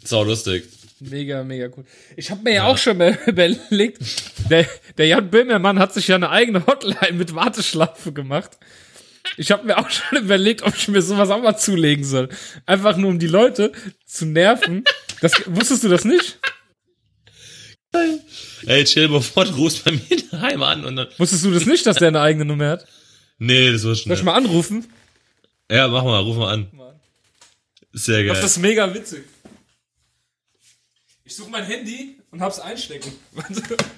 [0.03, 0.65] sau lustig.
[0.99, 1.85] Mega, mega cool.
[2.15, 2.65] Ich habe mir ja.
[2.65, 4.01] auch schon mal überlegt,
[4.49, 8.51] der, der Jan Böhmermann hat sich ja eine eigene Hotline mit Warteschleife gemacht.
[9.35, 12.29] Ich habe mir auch schon überlegt, ob ich mir sowas auch mal zulegen soll.
[12.65, 13.71] Einfach nur, um die Leute
[14.05, 14.83] zu nerven.
[15.21, 16.39] Das, wusstest du das nicht?
[18.65, 21.07] Ey, chill, bevor du rufst bei mir daheim an und dann.
[21.17, 22.87] Wusstest du das nicht, dass der eine eigene Nummer hat?
[23.39, 24.17] Nee, das war Soll schnell.
[24.17, 24.87] ich mal anrufen?
[25.69, 26.71] Ja, mach mal, ruf mal an.
[27.93, 28.35] Sehr geil.
[28.35, 29.25] Das ist mega witzig.
[31.23, 33.11] Ich suche mein Handy und hab's einstecken.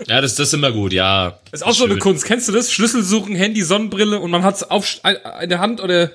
[0.07, 1.39] Ja, das, das ist immer gut, ja.
[1.51, 1.97] ist auch so eine.
[1.97, 2.25] Kunst.
[2.25, 2.71] Kennst du das?
[2.71, 5.01] Schlüssel suchen, Handy, Sonnenbrille und man hat's auf
[5.41, 6.11] in der Hand oder.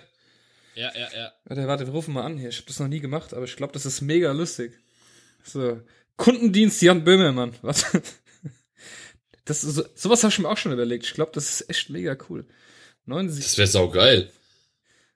[0.75, 1.33] Ja, ja, ja.
[1.45, 2.49] Warte, warte, wir rufen mal an hier.
[2.49, 4.73] Ich habe das noch nie gemacht, aber ich glaube, das ist mega lustig.
[5.45, 5.81] So.
[6.17, 7.55] Kundendienst Jan Böhmermann.
[7.63, 7.85] Was?
[9.45, 11.05] Das so- sowas habe ich mir auch schon überlegt.
[11.05, 12.47] Ich glaube, das ist echt mega cool.
[13.07, 13.45] 79.
[13.45, 14.31] Das wäre sau geil.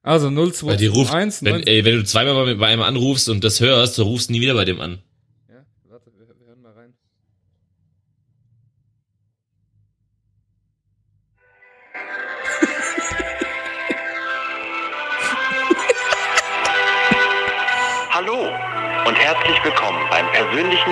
[0.03, 3.43] Also Weil die ruft, 0221 wenn, ey, wenn du zweimal bei, bei einem anrufst und
[3.43, 5.03] das hörst, du rufst nie wieder bei dem an.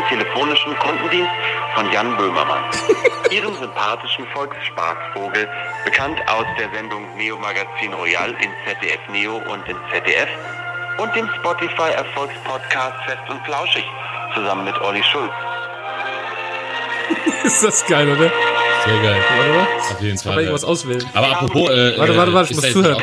[0.09, 1.31] Telefonischen Kundendienst
[1.75, 2.65] von Jan Böhmermann.
[3.31, 5.49] Ihrem sympathischen Volksspaßvogel,
[5.85, 10.29] bekannt aus der Sendung Neo Magazin Royal in ZDF Neo und in ZDF
[10.99, 13.85] und dem Spotify Erfolgspodcast Fest und Flauschig
[14.35, 15.33] zusammen mit Olli Schulz.
[17.45, 18.31] Ist das geil, oder?
[18.85, 19.25] Sehr geil.
[19.37, 19.67] Warte mal.
[19.79, 20.33] Auf jeden Kann Fall.
[20.35, 21.11] man irgendwas auswählen?
[21.15, 23.03] Aber apropos, äh, Warte, warte, warte, ich ist muss zuhören.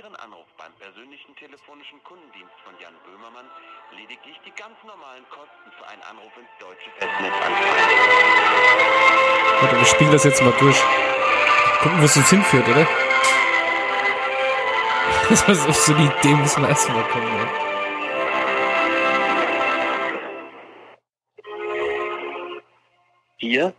[0.00, 3.44] Ihren Anruf beim persönlichen telefonischen Kundendienst von Jan Böhmermann
[3.94, 7.60] lediglich die ganz normalen Kosten für einen Anruf ins deutsche Festnetz anfallen.
[9.60, 10.82] Warte, wir spielen das jetzt mal durch.
[11.82, 12.86] Gucken, wo es uns hinführt, oder?
[15.28, 17.46] Das war auf so die Idee, müssen wir erstmal kommen, ey.
[23.36, 23.74] Hier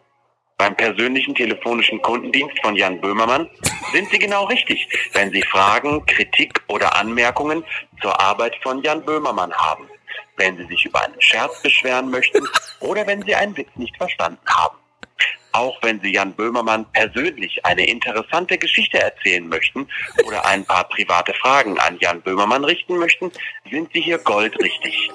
[0.62, 3.50] Beim persönlichen telefonischen Kundendienst von Jan Böhmermann
[3.94, 7.64] sind Sie genau richtig, wenn Sie Fragen, Kritik oder Anmerkungen
[8.00, 9.90] zur Arbeit von Jan Böhmermann haben.
[10.38, 12.48] Wenn Sie sich über einen Scherz beschweren möchten
[12.80, 14.78] oder wenn Sie einen Witz nicht verstanden haben.
[15.52, 19.88] Auch wenn Sie Jan Böhmermann persönlich eine interessante Geschichte erzählen möchten
[20.28, 23.32] oder ein paar private Fragen an Jan Böhmermann richten möchten,
[23.72, 25.10] sind Sie hier goldrichtig.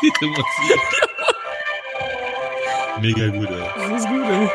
[0.18, 0.99] Du Musik.
[3.00, 3.70] Mega gut, ey.
[3.76, 4.48] Das ist gut, ey.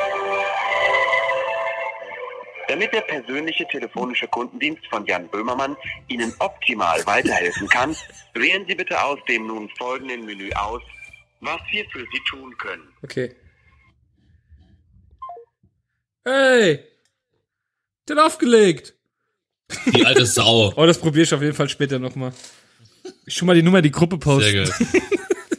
[2.67, 5.77] Damit der persönliche telefonische Kundendienst von Jan Böhmermann
[6.07, 7.95] Ihnen optimal weiterhelfen kann,
[8.33, 10.81] wählen Sie bitte aus dem nun folgenden Menü aus,
[11.41, 12.83] was wir für Sie tun können.
[13.03, 13.35] Okay.
[16.25, 16.79] Hey!
[18.09, 18.93] Den aufgelegt!
[19.93, 20.73] Die alte Sau.
[20.77, 22.33] Oh, das probiere ich auf jeden Fall später nochmal.
[23.27, 24.43] Schon mal die Nummer in die Gruppe posten.
[24.43, 25.01] Sehr geil.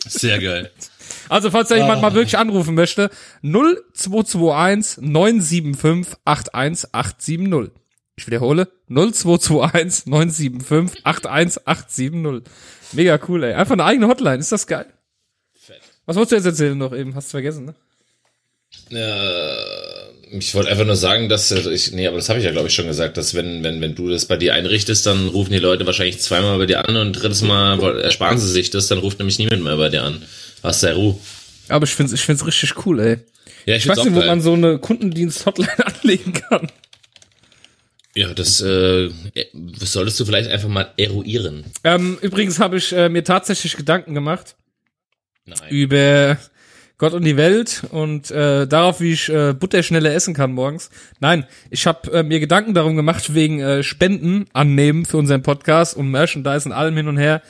[0.06, 0.72] Sehr geil.
[1.28, 3.10] Also, falls da jemand mal wirklich anrufen möchte,
[3.42, 7.72] 0221 975 81870.
[8.16, 12.42] Ich wiederhole, 0221 975 81870.
[12.92, 13.54] Mega cool, ey.
[13.54, 14.86] Einfach eine eigene Hotline, ist das geil.
[16.06, 17.14] Was wolltest du jetzt erzählen noch eben?
[17.14, 17.74] Hast du vergessen, ne?
[18.90, 22.52] Äh, ich wollte einfach nur sagen, dass äh, ich, nee, aber das habe ich ja
[22.52, 25.52] glaube ich schon gesagt, dass wenn wenn wenn du das bei dir einrichtest, dann rufen
[25.52, 28.98] die Leute wahrscheinlich zweimal bei dir an und drittes Mal ersparen sie sich das, dann
[28.98, 30.22] ruft nämlich niemand mehr bei dir an.
[30.66, 31.18] Hast du ja Ruhe.
[31.68, 33.16] Aber ich find's, ich find's richtig cool, ey.
[33.64, 34.28] Ja, Ich find's weiß nicht, wo geil.
[34.28, 36.70] man so eine Kundendienst-Hotline anlegen kann.
[38.14, 39.10] Ja, das äh,
[39.52, 41.64] das solltest du vielleicht einfach mal eruieren.
[41.84, 44.56] Ähm, übrigens habe ich äh, mir tatsächlich Gedanken gemacht
[45.44, 45.58] Nein.
[45.68, 46.38] über
[46.96, 50.88] Gott und die Welt und äh, darauf, wie ich äh, Butter schneller essen kann morgens.
[51.20, 55.94] Nein, ich habe äh, mir Gedanken darum gemacht, wegen äh, Spenden annehmen für unseren Podcast
[55.94, 57.42] und Merchandise und allem hin und her.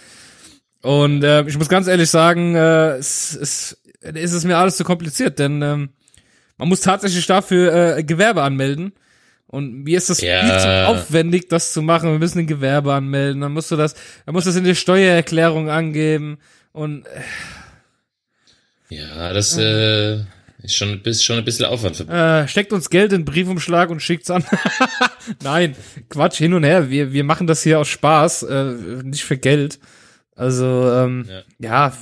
[0.87, 4.85] Und äh, ich muss ganz ehrlich sagen, äh, es, es, es ist mir alles zu
[4.85, 5.89] kompliziert, denn ähm,
[6.59, 8.93] man muss tatsächlich dafür äh, Gewerbe anmelden.
[9.49, 10.41] Und mir ist das Ja.
[10.45, 12.13] viel zu aufwendig, das zu machen.
[12.13, 13.41] Wir müssen ein Gewerbe anmelden.
[13.41, 13.95] Dann musst du das,
[14.27, 16.39] dann musst du das in der Steuererklärung angeben.
[16.73, 17.05] Und
[18.89, 20.19] Ja, das äh,
[20.63, 24.01] ist schon, ist schon ein bisschen Aufwand äh, steckt uns Geld in den Briefumschlag und
[24.01, 24.45] schickt's an.
[25.43, 25.75] Nein,
[26.11, 26.91] Quatsch, hin und her.
[26.91, 28.65] Wir, wir machen das hier aus Spaß, äh,
[29.03, 29.81] nicht für Geld.
[30.37, 31.43] Also, ähm, Ja.
[31.89, 31.93] ja,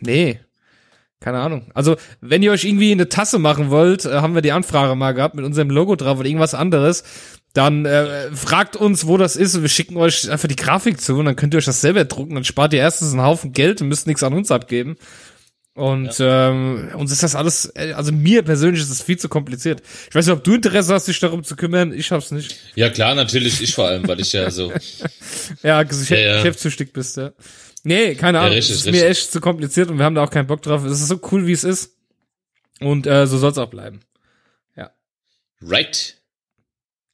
[0.00, 0.40] nee.
[1.20, 1.70] Keine Ahnung.
[1.74, 5.12] Also, wenn ihr euch irgendwie eine Tasse machen wollt, äh, haben wir die Anfrage mal
[5.12, 7.04] gehabt mit unserem Logo drauf oder irgendwas anderes,
[7.52, 11.16] dann äh, fragt uns, wo das ist und wir schicken euch einfach die Grafik zu
[11.18, 12.36] und dann könnt ihr euch das selber drucken.
[12.36, 14.96] Dann spart ihr erstens einen Haufen Geld und müsst nichts an uns abgeben.
[15.74, 19.82] Und ähm, uns ist das alles, äh, also mir persönlich ist das viel zu kompliziert.
[20.08, 21.92] Ich weiß nicht, ob du Interesse hast, dich darum zu kümmern.
[21.92, 22.56] Ich hab's nicht.
[22.74, 24.72] Ja klar, natürlich ich vor allem, weil ich ja so.
[25.62, 26.84] Ja, Geschäft, Ja, ja.
[26.92, 27.32] bist, ja.
[27.82, 28.52] Nee, keine Ahnung.
[28.54, 29.02] richtig, es ist richtig.
[29.02, 30.84] mir echt zu kompliziert und wir haben da auch keinen Bock drauf.
[30.84, 31.96] Es ist so cool, wie es ist.
[32.80, 34.00] Und äh, so soll's auch bleiben.
[35.62, 36.16] Right.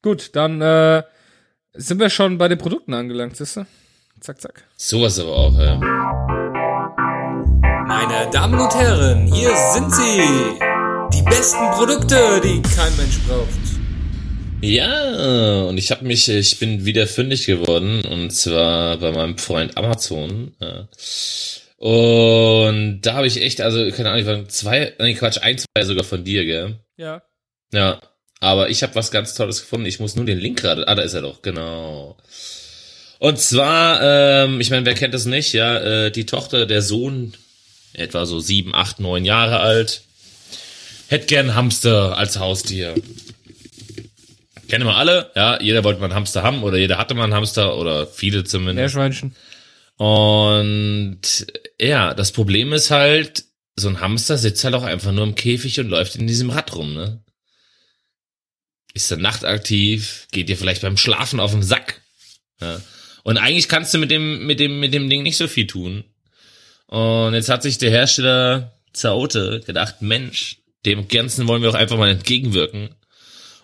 [0.03, 1.03] Gut, dann äh,
[1.75, 3.67] sind wir schon bei den Produkten angelangt, siehst du?
[4.21, 4.65] Zack, zack.
[4.77, 5.77] Sowas aber auch, ja.
[7.87, 10.23] Meine Damen und Herren, hier sind sie.
[11.13, 13.66] Die besten Produkte, die kein Mensch braucht.
[14.67, 19.77] Ja, und ich habe mich, ich bin wieder fündig geworden und zwar bei meinem Freund
[19.77, 20.55] Amazon.
[21.77, 25.85] Und da habe ich echt, also keine Ahnung, ich waren zwei, nee Quatsch, ein, zwei
[25.85, 26.81] sogar von dir, gell?
[26.97, 27.23] Ja.
[27.73, 28.01] Ja,
[28.41, 29.87] aber ich habe was ganz Tolles gefunden.
[29.87, 30.89] Ich muss nur den Link gerade.
[30.89, 32.17] Ah, da ist er doch, genau.
[33.21, 35.53] Und zwar, ähm, ich meine, wer kennt das nicht?
[35.53, 37.35] Ja, äh, die Tochter, der Sohn,
[37.93, 40.03] etwa so sieben, acht, neun Jahre alt,
[41.07, 42.95] hätte gern Hamster als Haustier.
[44.69, 47.35] Kennen wir alle, ja, jeder wollte mal einen Hamster haben oder jeder hatte mal einen
[47.35, 48.77] Hamster oder viele zumindest.
[48.77, 49.35] Meerschweinchen.
[49.97, 51.21] Und
[51.81, 53.45] ja, das Problem ist halt,
[53.77, 56.75] so ein Hamster sitzt halt auch einfach nur im Käfig und läuft in diesem Rad
[56.75, 57.23] rum, ne?
[58.95, 62.01] Ist dann nachtaktiv, geht dir vielleicht beim Schlafen auf den Sack.
[62.61, 62.81] Ja.
[63.25, 66.05] Und eigentlich kannst du mit dem, mit dem, mit dem Ding nicht so viel tun.
[66.87, 71.99] Und jetzt hat sich der Hersteller Zaote gedacht, Mensch, dem Ganzen wollen wir auch einfach
[71.99, 72.95] mal entgegenwirken.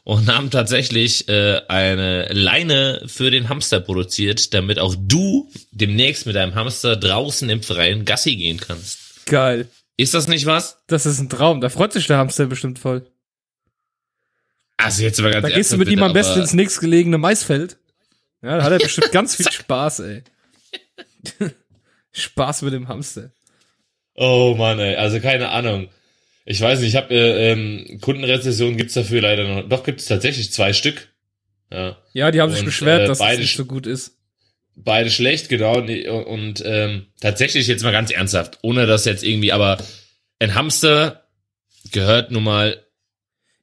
[0.05, 6.35] Und haben tatsächlich äh, eine Leine für den Hamster produziert, damit auch du demnächst mit
[6.35, 9.27] deinem Hamster draußen im Freien Gassi gehen kannst.
[9.27, 9.69] Geil.
[9.97, 10.83] Ist das nicht was?
[10.89, 11.61] Das ist ein Traum.
[11.61, 13.07] Da freut sich der Hamster bestimmt voll.
[14.77, 17.77] Also jetzt mal ganz Da gehst du mit ihm am besten aber- ins nächstgelegene Maisfeld.
[18.43, 20.25] Ja, da hat er bestimmt ganz viel Spaß, ey.
[22.13, 23.31] Spaß mit dem Hamster.
[24.17, 25.89] Oh Mann, ey, also keine Ahnung.
[26.45, 29.69] Ich weiß nicht, ich habe äh, ähm, Kundenrezession gibt's dafür leider noch.
[29.69, 31.09] Doch gibt's tatsächlich zwei Stück.
[31.71, 34.17] Ja, Ja, die haben sich Und, beschwert, äh, dass es nicht so gut ist.
[34.75, 35.79] beide schlecht, genau.
[35.79, 39.79] Und, und ähm, tatsächlich jetzt mal ganz ernsthaft, ohne das jetzt irgendwie, aber
[40.41, 41.25] ein Hamster
[41.93, 42.83] gehört nun mal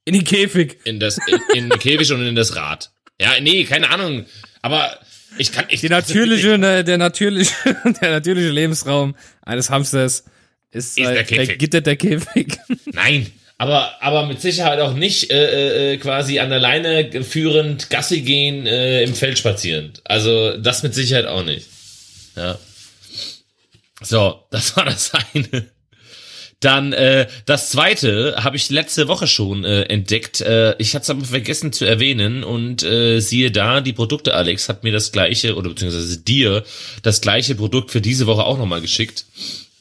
[0.06, 0.78] In den Käfig.
[0.84, 2.90] in das in, in den Käfig und in das Rad.
[3.20, 4.24] Ja, nee, keine Ahnung.
[4.62, 4.98] Aber
[5.38, 7.54] ich kann ich Die natürliche, ne, der natürliche,
[8.00, 10.24] der natürliche Lebensraum eines Hamsters
[10.72, 11.58] ist, Ist der halt Käfig.
[11.58, 12.58] Gitter der Käfig.
[12.92, 13.26] Nein,
[13.58, 18.66] aber aber mit Sicherheit auch nicht äh, äh, quasi an der Leine führend Gassi gehen
[18.66, 20.00] äh, im Feld spazierend.
[20.04, 21.66] Also das mit Sicherheit auch nicht.
[22.36, 22.58] Ja.
[24.02, 25.66] So, das war das eine.
[26.60, 30.42] Dann äh, das zweite habe ich letzte Woche schon äh, entdeckt.
[30.42, 34.68] Äh, ich hatte es aber vergessen zu erwähnen und äh, siehe da, die Produkte Alex
[34.68, 36.62] hat mir das gleiche oder beziehungsweise dir
[37.02, 39.24] das gleiche Produkt für diese Woche auch nochmal geschickt.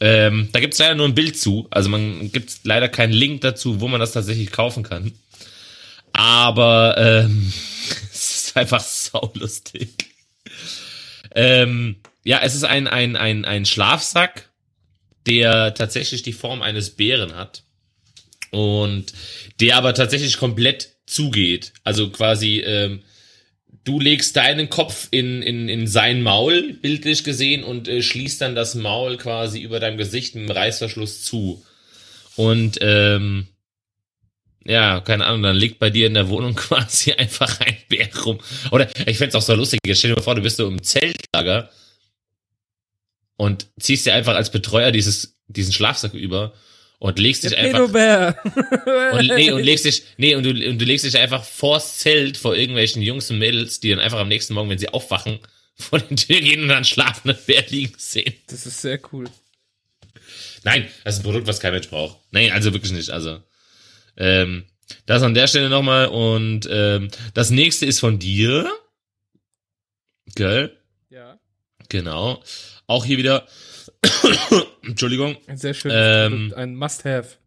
[0.02, 3.82] Ähm, da gibt's leider nur ein Bild zu, also man gibt leider keinen Link dazu,
[3.82, 5.12] wo man das tatsächlich kaufen kann.
[6.14, 7.52] Aber ähm,
[8.12, 9.90] es ist einfach saulustig.
[11.36, 14.50] Ähm, ja, es ist ein, ein, ein, ein Schlafsack,
[15.26, 17.64] der tatsächlich die Form eines Bären hat.
[18.52, 19.14] Und
[19.60, 21.74] der aber tatsächlich komplett zugeht.
[21.84, 23.04] Also quasi, ähm,
[23.84, 28.56] du legst deinen Kopf in, in, in sein Maul, bildlich gesehen, und äh, schließt dann
[28.56, 31.64] das Maul quasi über deinem Gesicht mit dem Reißverschluss zu.
[32.36, 33.48] Und ähm,
[34.66, 38.40] ja, keine Ahnung, dann liegt bei dir in der Wohnung quasi einfach ein Bär rum.
[38.72, 40.84] Oder ich fänd's auch so lustig, jetzt stell dir mal vor, du bist so im
[40.84, 41.70] Zeltlager
[43.38, 46.54] und ziehst dir einfach als Betreuer dieses, diesen Schlafsack über
[47.00, 51.06] und legst dich einfach und, nee, und legst dich, nee, und du, und du legst
[51.06, 54.70] dich einfach vors Zelt vor irgendwelchen Jungs und Mädels, die dann einfach am nächsten Morgen,
[54.70, 55.40] wenn sie aufwachen,
[55.76, 58.34] vor den Tür gehen und dann schlafende Bär liegen sehen.
[58.48, 59.30] Das ist sehr cool.
[60.64, 62.18] Nein, das ist ein Produkt, was kein Mensch braucht.
[62.32, 63.10] Nein, also wirklich nicht.
[63.10, 63.42] Also,
[64.18, 64.66] ähm,
[65.06, 66.08] das an der Stelle nochmal.
[66.08, 68.70] Und ähm, das nächste ist von dir.
[70.36, 70.76] Gell?
[71.10, 71.40] Ja.
[71.88, 72.44] Genau.
[72.88, 73.48] Auch hier wieder.
[74.84, 75.38] Entschuldigung.
[75.48, 76.54] Ein sehr schönes Ähm.
[76.56, 77.38] Ein Must-Have.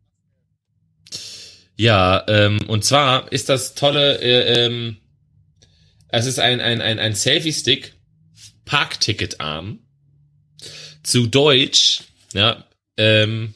[1.77, 4.99] Ja, ähm, und zwar ist das tolle, äh, ähm,
[6.09, 7.95] es ist ein, ein, ein, ein Selfie-Stick,
[8.65, 9.81] Parkticketarm.
[11.03, 12.65] Zu Deutsch, ja,
[12.97, 13.55] ähm,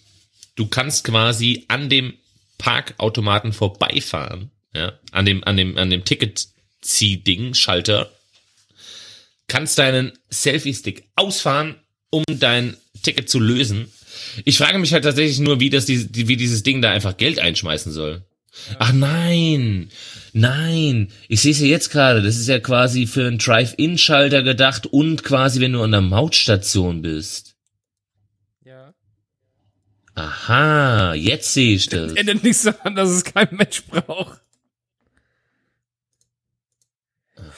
[0.57, 2.15] du kannst quasi an dem
[2.59, 8.11] Parkautomaten vorbeifahren, ja, an dem, an dem, an dem Ticket-Zieh-Ding, Schalter,
[9.47, 11.77] kannst deinen Selfie-Stick ausfahren,
[12.11, 12.77] um dein
[13.07, 13.87] Ticket zu lösen.
[14.45, 17.39] Ich frage mich halt tatsächlich nur, wie das, die, wie dieses Ding da einfach Geld
[17.39, 18.25] einschmeißen soll.
[18.79, 19.91] Ach nein,
[20.33, 24.87] nein, ich sehe es ja jetzt gerade, das ist ja quasi für einen Drive-In-Schalter gedacht
[24.87, 27.55] und quasi, wenn du an der Mautstation bist.
[28.65, 28.95] Ja.
[30.15, 32.15] Aha, jetzt sehe ich das.
[32.15, 34.41] Ändert nichts daran, dass es kein Mensch braucht.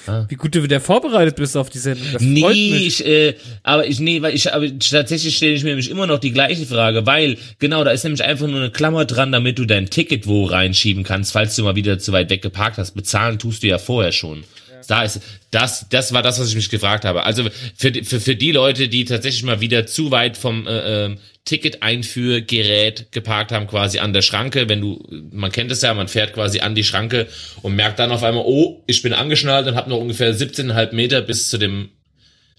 [0.08, 0.26] Aha.
[0.28, 2.06] Wie gut du wieder vorbereitet bist auf die Sendung.
[2.12, 5.90] Das Nee, ich, äh, aber ich, nee, weil ich, aber tatsächlich stelle ich mir nämlich
[5.90, 9.30] immer noch die gleiche Frage, weil, genau, da ist nämlich einfach nur eine Klammer dran,
[9.32, 12.78] damit du dein Ticket wo reinschieben kannst, falls du mal wieder zu weit weg geparkt
[12.78, 12.92] hast.
[12.92, 14.44] Bezahlen tust du ja vorher schon.
[14.86, 17.24] Da ist, das, das war das, was ich mich gefragt habe.
[17.24, 17.44] Also
[17.76, 21.18] für, die- für, für die Leute, die tatsächlich mal wieder zu weit vom äh, ähm,
[21.48, 26.34] Ticket-Einführgerät geparkt haben, quasi an der Schranke, wenn du, man kennt es ja, man fährt
[26.34, 27.26] quasi an die Schranke
[27.62, 31.22] und merkt dann auf einmal, oh, ich bin angeschnallt und habe noch ungefähr 17,5 Meter
[31.22, 31.88] bis zu dem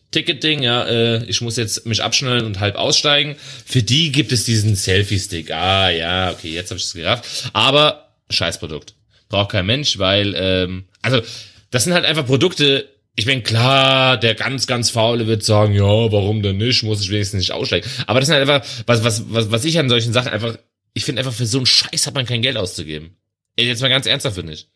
[0.10, 3.36] Ticket-Ding, ja, äh, ich muss jetzt mich abschnallen und halb aussteigen.
[3.64, 5.52] Für die gibt es diesen Selfie-Stick.
[5.52, 7.52] Ah, ja, okay, jetzt habe ich es gerafft.
[7.54, 8.96] Aber Scheißprodukt.
[9.30, 11.22] Braucht kein Mensch, weil, ähm, also,
[11.70, 15.84] das sind halt einfach Produkte, ich bin klar, der ganz, ganz Faule wird sagen, ja,
[15.84, 17.86] warum denn nicht, muss ich wenigstens nicht aussteigen.
[18.08, 20.58] Aber das sind halt einfach, was, was, was, was ich an solchen Sachen einfach,
[20.94, 23.18] ich finde einfach, für so einen Scheiß hat man kein Geld auszugeben.
[23.58, 24.70] Ey, jetzt mal ganz ernsthaft, finde ich.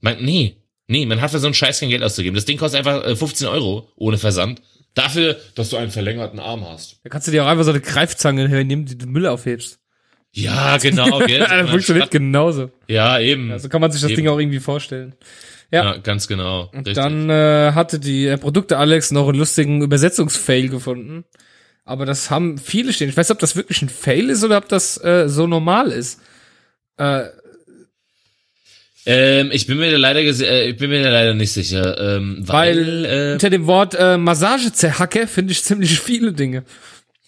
[0.00, 2.34] Man, nee, nee, man hat für so einen Scheiß kein Geld auszugeben.
[2.34, 4.62] Das Ding kostet einfach äh, 15 Euro ohne Versand.
[4.94, 6.98] Dafür, dass du einen verlängerten Arm hast.
[7.04, 9.80] Da kannst du dir auch einfach so eine Greifzange hernehmen, die du Müll aufhebst.
[10.32, 11.44] Ja, genau, gell?
[11.68, 12.70] Funktioniert genauso.
[12.86, 13.52] Ja, eben.
[13.52, 14.22] Also kann man sich das Eben.
[14.22, 15.14] Ding auch irgendwie vorstellen.
[15.70, 15.96] Ja.
[15.98, 16.70] ganz genau.
[16.72, 16.94] Und Richtig.
[16.94, 21.24] dann äh, hatte die äh, Produkte Alex noch einen lustigen Übersetzungsfail gefunden.
[21.84, 23.08] Aber das haben viele stehen.
[23.08, 25.90] Ich weiß nicht, ob das wirklich ein Fail ist oder ob das äh, so normal
[25.90, 26.20] ist.
[26.98, 27.24] Äh,
[29.06, 32.76] ähm, ich bin mir da leider, äh, ich bin mir leider nicht sicher, ähm, weil,
[32.76, 36.64] weil äh, unter dem Wort äh, Massagezerhacke finde ich ziemlich viele Dinge.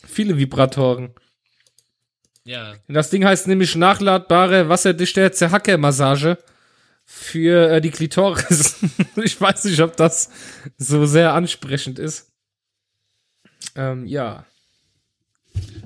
[0.07, 1.15] Viele Vibratoren.
[2.45, 6.37] ja, das Ding heißt nämlich nachladbare wasserdichte Zerhacke-Massage
[7.13, 8.77] für äh, die Klitoris.
[9.23, 10.31] ich weiß nicht, ob das
[10.79, 12.29] so sehr ansprechend ist.
[13.75, 14.47] Ähm, ja.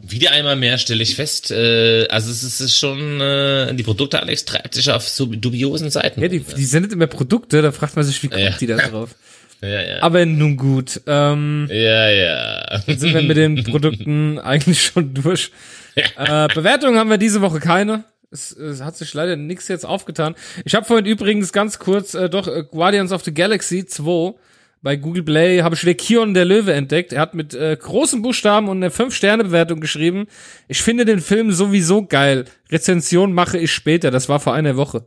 [0.03, 4.45] wieder einmal mehr stelle ich fest, äh, also es ist, schon, äh, die Produkte Alex
[4.45, 6.21] treibt sich auf so dubiosen Seiten.
[6.21, 8.51] Ja, die, die sendet immer Produkte, da fragt man sich, wie kommt Ja.
[8.51, 9.15] die da drauf?
[9.63, 10.03] Ja, ja.
[10.03, 11.01] Aber nun gut.
[11.07, 12.83] Ähm, ja, ja.
[12.87, 15.51] sind wir mit den Produkten eigentlich schon durch.
[15.95, 18.05] Äh, Bewertungen haben wir diese Woche keine.
[18.35, 20.35] Es, es hat sich leider nichts jetzt aufgetan.
[20.65, 24.35] Ich habe vorhin übrigens ganz kurz äh, doch äh, Guardians of the Galaxy 2
[24.83, 27.15] bei Google Play habe ich wieder Kion der Löwe entdeckt.
[27.15, 30.27] Er hat mit äh, großen Buchstaben und eine 5-Sterne-Bewertung geschrieben.
[30.69, 32.45] Ich finde den Film sowieso geil.
[32.71, 34.11] Rezension mache ich später.
[34.11, 35.07] Das war vor einer Woche.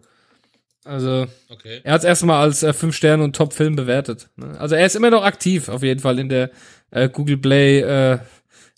[0.83, 1.81] Also, Okay.
[1.83, 4.29] er hat es erstmal als äh, 5 Sterne und Top-Film bewertet.
[4.35, 4.59] Ne?
[4.59, 6.49] Also er ist immer noch aktiv, auf jeden Fall in der
[6.89, 8.17] äh, Google Play äh,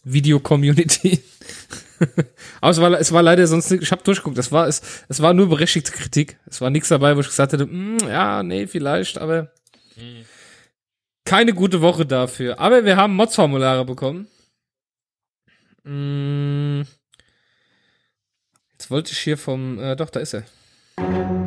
[0.04, 1.22] Video-Community.
[2.62, 5.22] Aber es war, es war leider sonst nicht, ich habe durchgeguckt, es war, es, es
[5.22, 6.38] war nur berechtigte Kritik.
[6.45, 9.52] Es war nichts dabei, wo ich gesagt hätte, "Mm, ja, nee, vielleicht, aber
[11.26, 12.60] keine gute Woche dafür.
[12.60, 14.28] Aber wir haben Mods-Formulare bekommen.
[15.84, 16.82] Mm.
[18.72, 20.43] Jetzt wollte ich hier vom, äh, doch, da ist er.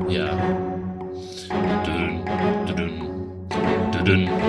[0.09, 0.37] Ja.
[1.85, 2.25] Dünn,
[2.69, 4.42] dünn, dünn.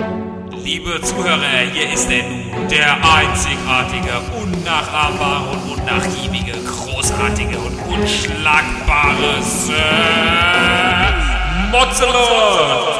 [0.64, 9.74] Liebe Zuhörer, hier ist er nun, der einzigartige, unnachahmbare und unnachgiebige, großartige und unschlagbare Sir
[11.70, 12.94] Mozzelot!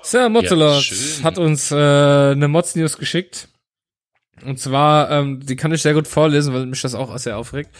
[0.00, 3.48] Sir Mozzelot Ja, hat uns äh, eine Mods-News geschickt.
[4.42, 7.70] Und zwar, ähm, die kann ich sehr gut vorlesen, weil mich das auch sehr aufregt.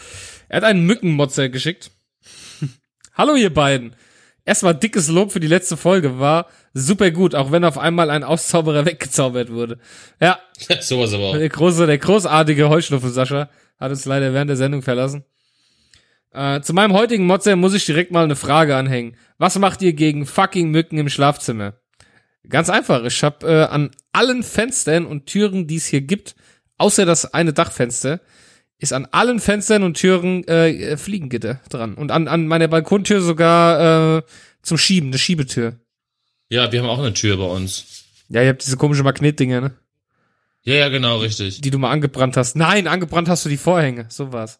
[0.49, 1.89] Er hat einen Mückenmotzer geschickt.
[3.15, 3.95] Hallo ihr beiden.
[4.43, 8.23] Erstmal dickes Lob für die letzte Folge, war super gut, auch wenn auf einmal ein
[8.23, 9.77] Auszauberer weggezaubert wurde.
[10.19, 10.39] Ja,
[10.81, 11.37] Sowas aber auch.
[11.37, 15.25] der große, der großartige Heuschnupfen Sascha hat uns leider während der Sendung verlassen.
[16.33, 19.17] Äh, zu meinem heutigen Motzer muss ich direkt mal eine Frage anhängen.
[19.37, 21.73] Was macht ihr gegen fucking Mücken im Schlafzimmer?
[22.47, 23.03] Ganz einfach.
[23.03, 26.35] Ich habe äh, an allen Fenstern und Türen, die es hier gibt,
[26.77, 28.21] außer das eine Dachfenster,
[28.81, 31.93] ist an allen Fenstern und Türen äh, Fliegengitter dran.
[31.93, 34.21] Und an, an meiner Balkontür sogar äh,
[34.63, 35.75] zum Schieben, eine Schiebetür.
[36.49, 38.05] Ja, wir haben auch eine Tür bei uns.
[38.27, 39.71] Ja, ihr habt diese komische Magnetdinger, ne?
[40.63, 41.61] Ja, ja, genau, richtig.
[41.61, 42.55] die du mal angebrannt hast.
[42.55, 44.05] Nein, angebrannt hast du die Vorhänge.
[44.09, 44.59] So war's.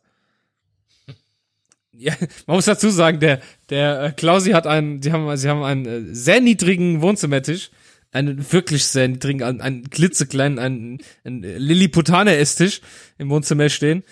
[1.94, 2.14] Ja,
[2.46, 5.86] man muss dazu sagen, der, der äh, Klausi hat einen, die haben, sie haben einen
[5.86, 7.72] äh, sehr niedrigen Wohnzimmertisch,
[8.12, 12.82] einen wirklich sehr niedrigen, einen, einen klitzekleinen, einen, einen Lilliputaner-Esstisch
[13.18, 14.04] im Wohnzimmer stehen.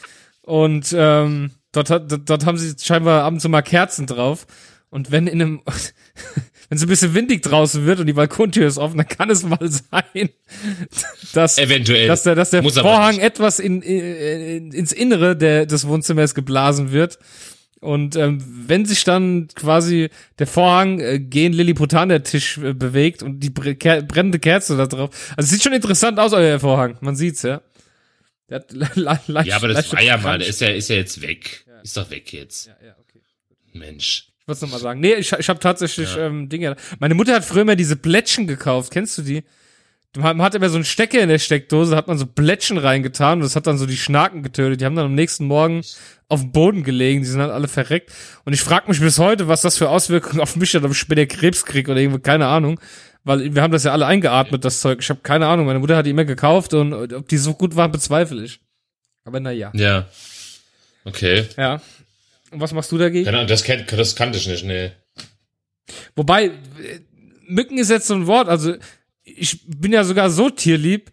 [0.41, 4.47] Und ähm, dort, hat, dort, dort haben sie scheinbar ab und zu mal Kerzen drauf.
[4.89, 5.61] Und wenn in einem,
[6.69, 9.43] wenn es ein bisschen windig draußen wird und die Balkontür ist offen, dann kann es
[9.43, 10.29] mal sein,
[11.33, 12.07] dass Eventuell.
[12.07, 17.19] dass der, dass der Vorhang etwas in, in, ins Innere der, des Wohnzimmers geblasen wird.
[17.81, 23.39] Und ähm, wenn sich dann quasi der Vorhang äh, gegen Lilliputaner Tisch äh, bewegt und
[23.39, 25.11] die bre ker brennende Kerze da drauf.
[25.37, 26.97] Also es sieht schon interessant aus, euer Vorhang.
[26.99, 27.61] Man sieht's, ja.
[28.49, 30.89] Der hat le le leicht, Ja, aber das war ja mal, der ist ja, ist
[30.89, 31.65] ja jetzt weg.
[31.83, 32.67] Ist doch weg jetzt.
[32.67, 33.21] ja, ja, okay.
[33.73, 34.27] Mensch.
[34.41, 34.99] Ich wollte noch mal sagen.
[34.99, 36.75] Nee, ich, ich habe tatsächlich ähm, Dinge.
[36.99, 38.91] Meine Mutter hat früher immer diese Blättchen gekauft.
[38.91, 39.43] Kennst du die?
[40.17, 43.43] Man hat immer so einen Stecker in der Steckdose, hat man so Blättchen reingetan und
[43.43, 44.81] das hat dann so die Schnaken getötet.
[44.81, 45.83] Die haben dann am nächsten Morgen
[46.27, 48.11] auf dem Boden gelegen, die sind halt alle verreckt.
[48.43, 50.97] Und ich frage mich bis heute, was das für Auswirkungen auf mich hat, ob ich
[50.97, 52.79] später Krebs krieg oder irgendwie, keine Ahnung.
[53.23, 54.99] Weil wir haben das ja alle eingeatmet, das Zeug.
[55.01, 55.67] Ich habe keine Ahnung.
[55.67, 58.59] Meine Mutter hat die immer gekauft und ob die so gut waren, bezweifle ich.
[59.25, 59.71] Aber naja.
[59.75, 60.07] Ja.
[61.03, 61.45] Okay.
[61.55, 61.81] Ja.
[62.51, 63.25] Und was machst du dagegen?
[63.25, 64.91] Keine Ahnung, das, kennt, das kannte ich nicht, nee.
[66.15, 66.51] Wobei, äh,
[67.47, 68.75] Mücken ist jetzt so ein Wort, also
[69.37, 71.11] ich bin ja sogar so tierlieb.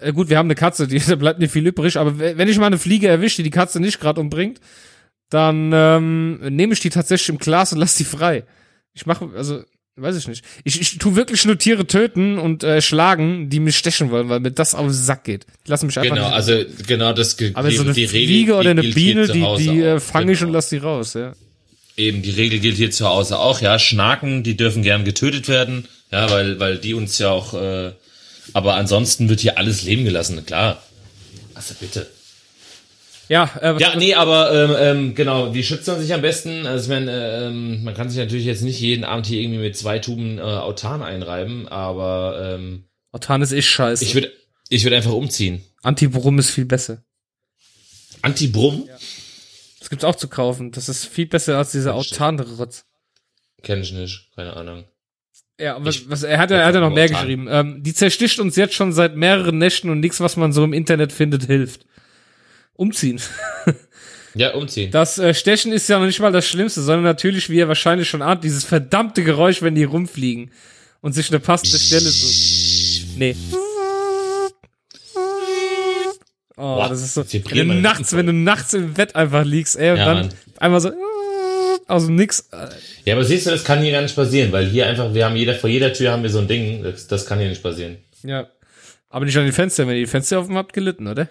[0.00, 2.58] Äh, gut, wir haben eine Katze, die, da bleibt nicht viel übrig, aber wenn ich
[2.58, 4.60] mal eine Fliege erwische, die die Katze nicht gerade umbringt,
[5.30, 8.44] dann ähm, nehme ich die tatsächlich im Glas und lass die frei.
[8.94, 9.62] Ich mache, also,
[9.96, 10.44] weiß ich nicht.
[10.64, 14.40] Ich, ich tu wirklich nur Tiere töten und äh, schlagen, die mich stechen wollen, weil
[14.40, 15.46] mir das auf den Sack geht.
[15.66, 18.54] Die lassen mich einfach Genau, also genau das ge- aber die, so eine die Fliege
[18.56, 20.48] oder eine gilt Biene, die, die äh, fange ich Genau.
[20.48, 21.32] und lass die raus, ja.
[21.96, 23.78] Eben, die Regel gilt hier zu Hause auch, ja.
[23.78, 27.92] Schnaken, die dürfen gern getötet werden, ja, weil, weil die uns ja auch, äh,
[28.52, 30.82] aber ansonsten wird hier alles leben gelassen, klar.
[31.54, 32.10] Also bitte.
[33.28, 36.66] Ja, äh, Ja, nee, aber ähm, ähm, genau, wie schützt man sich am besten?
[36.66, 39.76] Also ich meine, ähm, man kann sich natürlich jetzt nicht jeden Abend hier irgendwie mit
[39.76, 44.04] zwei Tuben äh, Autan einreiben, aber ähm, Autan ist eh scheiße.
[44.04, 44.32] ich würde
[44.68, 45.62] ich würd einfach umziehen.
[45.82, 47.04] Antibrum ist viel besser.
[48.22, 48.88] Antibrum?
[49.78, 50.72] Das gibt's auch zu kaufen.
[50.72, 52.84] Das ist viel besser als dieser Autan-Rotz.
[53.62, 54.84] Kenn ich nicht, keine Ahnung.
[55.60, 57.16] Ja, was, was, er hat ja, er hat ja noch mehr Autan.
[57.18, 57.46] geschrieben.
[57.50, 60.72] Ähm, die zersticht uns jetzt schon seit mehreren Nächten und nichts, was man so im
[60.72, 61.86] Internet findet, hilft.
[62.74, 63.20] Umziehen.
[64.32, 64.92] Ja, umziehen.
[64.92, 68.08] Das äh, Stechen ist ja noch nicht mal das Schlimmste, sondern natürlich, wie ihr wahrscheinlich
[68.08, 70.52] schon ahnt, dieses verdammte Geräusch, wenn die rumfliegen
[71.00, 73.18] und sich eine passende Stelle suchen.
[73.18, 73.34] Nee.
[76.56, 77.24] Oh, Boah, das ist so.
[77.50, 80.28] Wenn nachts, wenn du nachts im Bett einfach liegst, ey, und Ja, dann Mann.
[80.58, 80.92] einmal so.
[81.98, 82.48] Dem Nix.
[82.52, 82.68] Äh,
[83.04, 85.36] Ja, aber siehst du, das kann hier gar nicht passieren, weil hier einfach, wir haben
[85.36, 87.98] jeder, vor jeder Tür haben wir so ein Ding, das, das kann hier nicht passieren.
[88.22, 88.48] Ja.
[89.08, 89.88] Aber nicht an den Fenstern.
[89.88, 91.28] Wenn ihr die Fenster offen habt, gelitten, oder?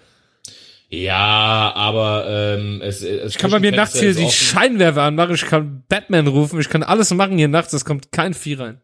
[0.88, 4.32] Ja, aber ähm, es, es Ich kann bei mir nachts hier die offen.
[4.32, 8.34] Scheinwerfer anmachen, ich kann Batman rufen, ich kann alles machen hier nachts, es kommt kein
[8.34, 8.80] Vieh rein.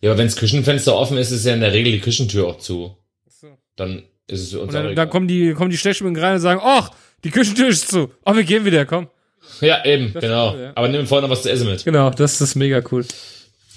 [0.00, 2.96] Ja, aber wenns Küchenfenster offen ist, ist ja in der Regel die Küchentür auch zu.
[3.28, 3.56] so.
[3.76, 6.60] Dann ist es uns Und dann, dann kommen die, kommen die Stechmücken rein und sagen,
[6.62, 6.90] ach,
[7.22, 8.10] die Küchentür ist zu.
[8.26, 9.08] Oh, wir gehen wieder, komm.
[9.60, 10.52] Ja, eben, genau.
[10.54, 10.72] cool, ja.
[10.74, 11.84] Aber nimm vorher noch was zu essen mit.
[11.84, 13.04] Genau, das ist mega cool.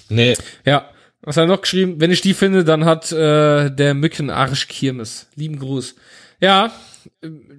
[0.08, 0.88] Nee, Ja.
[1.22, 2.00] Was hat er noch geschrieben?
[2.00, 5.26] Wenn ich die finde, dann hat äh, der Mückenarsch Kirmes.
[5.34, 5.96] Lieben Gruß.
[6.40, 6.70] Ja,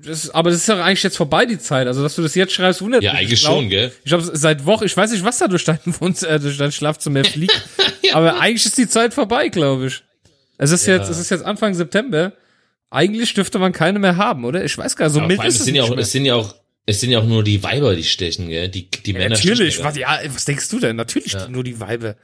[0.06, 1.86] das, aber das ist ja eigentlich jetzt vorbei, die Zeit.
[1.86, 3.20] Also, dass du das jetzt schreibst, wundert ja, mich.
[3.20, 3.92] eigentlich Ich glaub- schon, gell?
[4.04, 6.72] Ich glaube, seit Wochen, ich weiß nicht, was da durch dein, Wohn- äh, durch dein
[6.72, 7.62] Schlafzimmer fliegt,
[8.14, 10.04] aber eigentlich ist die Zeit vorbei, glaube ich.
[10.58, 10.96] Es ist Ja.
[10.96, 12.32] jetzt, es ist jetzt Anfang September.
[12.90, 14.64] Eigentlich dürfte man keine mehr haben, oder?
[14.64, 16.00] Ich weiß gar nicht, so Aber mild ist es sind nicht ja auch, mehr.
[16.00, 16.56] es sind ja auch,
[16.90, 18.68] es sind ja auch nur die Weiber, die stechen, gell?
[18.68, 20.96] Die, die Männer Natürlich, stechen was, ja, was denkst du denn?
[20.96, 22.16] Natürlich nur die Weiber.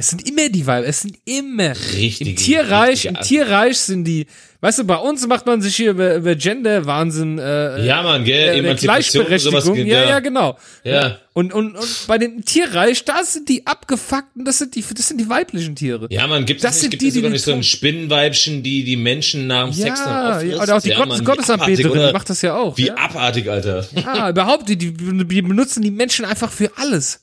[0.00, 1.74] Es sind immer die Weiber, es sind immer.
[1.94, 4.26] Richtige- Im Tierreich, im Tierreich sind die,
[4.62, 8.64] weißt du, bei uns macht man sich hier über, über Gender-Wahnsinn, äh, Ja, Mann, gell?
[8.64, 9.60] äh, Gleichberechtigung.
[9.60, 10.56] sowas, ja, ja, genau.
[10.84, 11.18] Ja.
[11.34, 15.20] Und, und, und bei dem Tierreich, da sind die abgefuckten, das sind die, das sind
[15.20, 16.06] die weiblichen Tiere.
[16.10, 17.62] Ja, man gibt Das es nicht, gibt die, es sogar die nicht so ein.
[17.62, 20.56] Spinnenweibchen, die die Menschen nach dem Sex dann Ja, auffrisst?
[20.56, 22.78] ja, oder auch die ja, Gott, Mann, Gottesanbeterin, abartig, die macht das ja auch.
[22.78, 22.94] Wie ja?
[22.96, 23.86] abartig, Alter.
[24.06, 27.20] Ah, überhaupt, die, die, die benutzen die Menschen einfach für alles.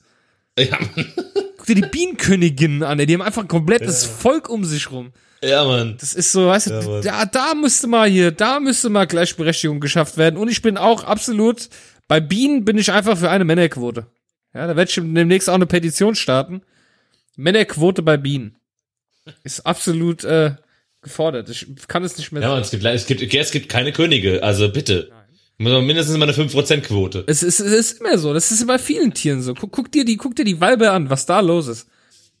[0.58, 1.12] Ja, Mann.
[1.56, 5.12] Guck dir die Bienenköniginnen an, ey, die haben einfach ein komplettes Volk um sich rum.
[5.42, 5.96] Ja, Mann.
[6.00, 9.78] Das ist so, weißt Ja, du, da, da müsste mal hier, da müsste mal Gleichberechtigung
[9.80, 10.36] geschafft werden.
[10.36, 11.68] Und ich bin auch absolut,
[12.08, 14.06] bei Bienen bin ich einfach für eine Männerquote.
[14.54, 16.62] Ja, da werde ich demnächst auch eine Petition starten.
[17.36, 18.56] Männerquote bei Bienen.
[19.44, 20.56] Ist absolut äh,
[21.02, 21.48] gefordert.
[21.50, 22.82] Ich kann es nicht mehr Ja, sagen.
[22.82, 25.12] Mann, es gibt, es gibt, es gibt keine Könige, also bitte.
[25.58, 27.24] Mindestens mal eine 5%-Quote.
[27.26, 28.32] Es ist, es ist immer so.
[28.32, 29.54] Das ist bei vielen Tieren so.
[29.54, 31.88] Guck, guck dir die, guck dir die Weiber an, was da los ist.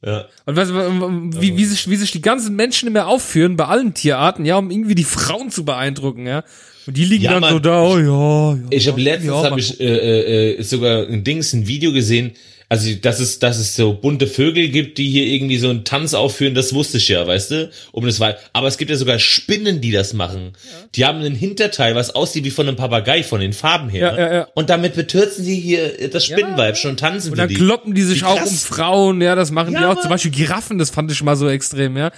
[0.04, 0.26] Ja.
[0.46, 4.44] Und du, wie, wie, sich, wie sich die ganzen Menschen immer aufführen bei allen Tierarten,
[4.44, 6.44] ja, um irgendwie die Frauen zu beeindrucken, ja.
[6.86, 7.52] Und die liegen Ja, dann Mann.
[7.54, 8.66] so da, oh ja, ja.
[8.70, 12.32] Ich habe letztens ja, hab ich äh, äh, äh, sogar ein Dings, ein Video gesehen.
[12.70, 16.12] Also, dass es, dass es so bunte Vögel gibt, die hier irgendwie so einen Tanz
[16.12, 17.70] aufführen, das wusste ich ja, weißt du?
[17.92, 20.52] Um das war, aber es gibt ja sogar Spinnen, die das machen.
[20.94, 24.14] Die haben einen Hinterteil, was aussieht wie von einem Papagei, von den Farben her.
[24.14, 24.48] Ja, ja, ja.
[24.54, 27.54] Und damit betürzen sie hier das Spinnenweib schon und tanzen Und dann die.
[27.54, 28.50] kloppen die sich Wie auch krass.
[28.50, 30.00] um Frauen, ja, das machen Ja, die auch.
[30.02, 32.12] Zum Beispiel Giraffen, das fand ich mal so extrem, ja.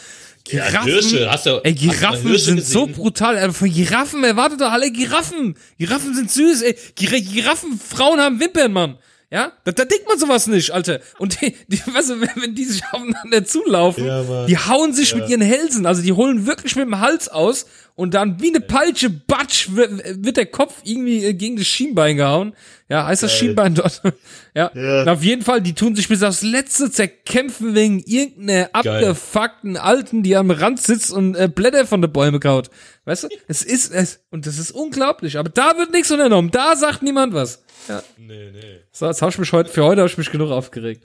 [0.48, 2.96] Giraffen, Hirsche, hast du- ey, hast du Giraffen sind so gesehen?
[2.96, 3.36] brutal.
[3.36, 5.54] Ey, von Giraffen, erwartet doch alle Giraffen.
[5.78, 6.74] Giraffen sind süß, ey.
[6.96, 8.98] Gir Giraffen, Frauen haben Wimpern, Mann.
[9.32, 10.98] Ja, da, da denkt man sowas nicht, Alter.
[11.18, 15.14] Und die, die weißt du, wenn, wenn die sich aufeinander zulaufen, Ja, die hauen sich
[15.14, 18.60] mit ihren Hälsen, also die holen wirklich mit dem Hals aus und dann wie eine
[18.60, 22.54] Peitsche, batsch, wird, wird der Kopf irgendwie äh, gegen das Schienbein gehauen.
[22.88, 24.02] Ja, heißt das Schienbein dort?
[24.54, 24.66] ja.
[24.68, 30.24] Und auf jeden Fall, die tun sich bis aufs Letzte zerkämpfen wegen irgendeiner abgefuckten Alten,
[30.24, 32.70] die am Rand sitzt und äh, Blätter von den Bäumen kaut.
[33.04, 33.28] Weißt du?
[33.46, 35.38] Es ist, es, und das ist unglaublich.
[35.38, 36.50] Aber da wird nichts unternommen.
[36.50, 37.62] Da sagt niemand was.
[37.88, 38.02] Ja.
[38.18, 38.80] Nee, nee.
[38.92, 41.02] So, jetzt habe ich mich heute, für heute habe ich mich genug aufgeregt.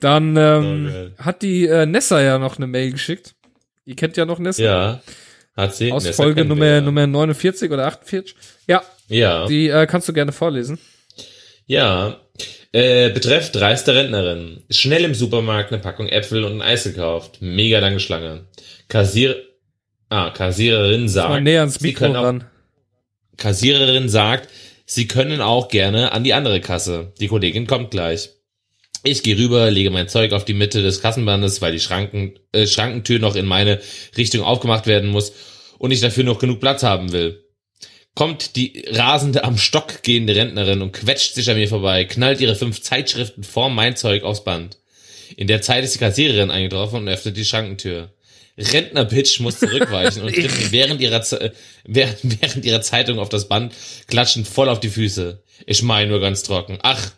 [0.00, 3.34] Dann ähm, Oh, hat die äh, Nessa ja noch eine Mail geschickt.
[3.84, 4.62] Ihr kennt ja noch Nessa.
[4.62, 5.02] Ja.
[5.56, 5.92] Hat sie.
[5.92, 6.80] Aus Das Folge Nummer.
[6.80, 8.34] Nummer 49 oder 48.
[8.66, 9.46] Ja, Ja.
[9.46, 10.78] die äh, kannst du gerne vorlesen.
[11.66, 12.18] Ja.
[12.72, 14.62] Äh, betrefft dreiste Rentnerin.
[14.70, 17.38] Schnell im Supermarkt eine Packung Äpfel und ein Eis gekauft.
[17.40, 18.46] Mega lange Schlange.
[18.88, 19.36] Kassier
[20.08, 22.44] ah, Kassiererin Mal sagt, näher ans Mikro ran.
[23.36, 24.48] Kassiererin sagt,
[24.94, 27.12] sie können auch gerne an die andere Kasse.
[27.20, 28.30] Die Kollegin kommt gleich.
[29.04, 32.66] Ich gehe rüber, lege mein Zeug auf die Mitte des Kassenbandes, weil die Schranken, äh,
[32.66, 33.80] Schrankentür noch in meine
[34.16, 35.32] Richtung aufgemacht werden muss
[35.78, 37.44] und ich dafür noch genug Platz haben will.
[38.14, 42.54] Kommt die rasende am Stock gehende Rentnerin und quetscht sich an mir vorbei, knallt ihre
[42.54, 44.76] fünf Zeitschriften vor mein Zeug aufs Band.
[45.36, 48.12] In der Zeit ist die Kassiererin eingetroffen und öffnet die Schrankentür.
[48.58, 51.52] Rentner-Bitch muss zurückweichen und tritt während ihrer, Ze-
[51.84, 53.72] während, ihrer Zeitung auf das Band
[54.08, 55.42] klatschend voll auf die Füße.
[55.66, 56.78] Ich meine nur ganz trocken.
[56.82, 57.10] Ach,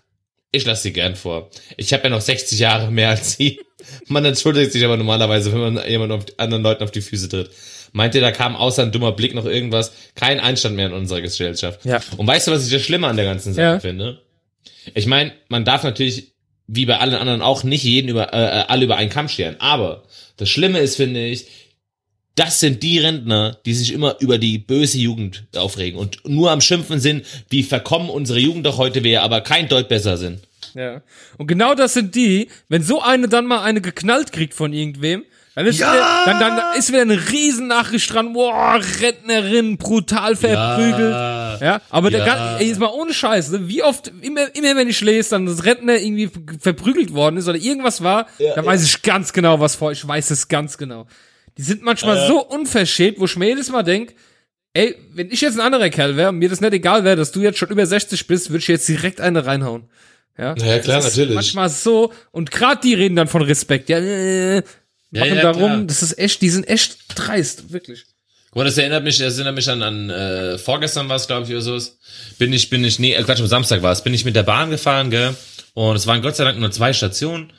[0.52, 1.50] ich lasse sie gern vor.
[1.76, 3.60] Ich habe ja noch 60 Jahre mehr als sie.
[4.06, 7.50] Man entschuldigt sich aber normalerweise, wenn man jemand auf anderen Leuten auf die Füße tritt.
[7.92, 9.92] Meint ihr, da kam außer ein dummer Blick noch irgendwas?
[10.14, 11.84] Kein Einstand mehr in unserer Gesellschaft.
[11.84, 12.00] Ja.
[12.16, 13.80] Und weißt du, was ich das Schlimme an der ganzen Sache Ja.
[13.80, 14.22] finde?
[14.94, 16.33] Ich meine, man darf natürlich,
[16.66, 19.56] wie bei allen anderen auch, nicht jeden über, äh, äh, alle über einen Kamm scheren.
[19.58, 20.04] Aber
[20.36, 21.46] das Schlimme ist, finde ich,
[22.34, 26.60] das sind die Rentner, die sich immer über die böse Jugend aufregen und nur am
[26.60, 30.40] Schimpfen sind, wie verkommen unsere Jugend doch heute wäre, aber kein Deut besser sind.
[30.74, 31.02] Ja.
[31.38, 35.24] Und genau das sind die, wenn so eine dann mal eine geknallt kriegt von irgendwem,
[35.54, 35.92] Dann ist, Ja!
[35.92, 41.12] wieder, dann, dann ist wieder eine Riesennachricht dran, boah, Rentnerin, brutal verprügelt.
[41.12, 41.58] Ja.
[41.60, 42.26] Ja, aber der Ja.
[42.26, 43.68] gan- ey, jetzt mal ohne Scheiß, ne?
[43.68, 46.28] wie oft, immer, immer wenn ich lese, dann das Rentner irgendwie
[46.58, 48.26] verprügelt worden ist oder irgendwas war,
[48.56, 51.06] dann weiß ich ganz genau, was vor, ich weiß es ganz genau.
[51.56, 54.14] Die sind manchmal so unverschämt, wo ich mir jedes Mal denk,
[54.72, 57.30] ey, wenn ich jetzt ein anderer Kerl wäre und mir das nicht egal wäre, dass
[57.30, 59.84] du jetzt schon über 60 bist, würde ich jetzt direkt eine reinhauen.
[60.36, 61.36] Ja, Na ja, klar, das ist natürlich.
[61.36, 64.62] Manchmal so, und gerade die reden dann von Respekt, ja, äh,
[65.20, 65.84] machen ja, darum, klar.
[65.84, 68.04] das ist echt, die sind echt dreist, wirklich.
[68.50, 71.44] Guck mal, das erinnert mich, das erinnert mich an, an äh, vorgestern war es, glaube
[71.44, 71.78] ich, oder so.
[72.38, 74.44] Bin ich, bin ich, nee, äh, Quatsch, am Samstag war es, bin ich mit der
[74.44, 75.34] Bahn gefahren, gell?
[75.74, 77.52] Und es waren Gott sei Dank nur zwei Stationen.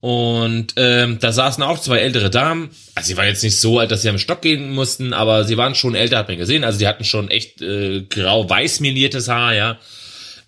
[0.00, 2.70] Und ähm, da saßen auch zwei ältere Damen.
[2.94, 5.56] Also sie waren jetzt nicht so alt, dass sie am Stock gehen mussten, aber sie
[5.56, 6.64] waren schon älter, hat man gesehen.
[6.64, 9.78] Also die hatten schon echt äh, grau-weiß meliertes Haar, ja.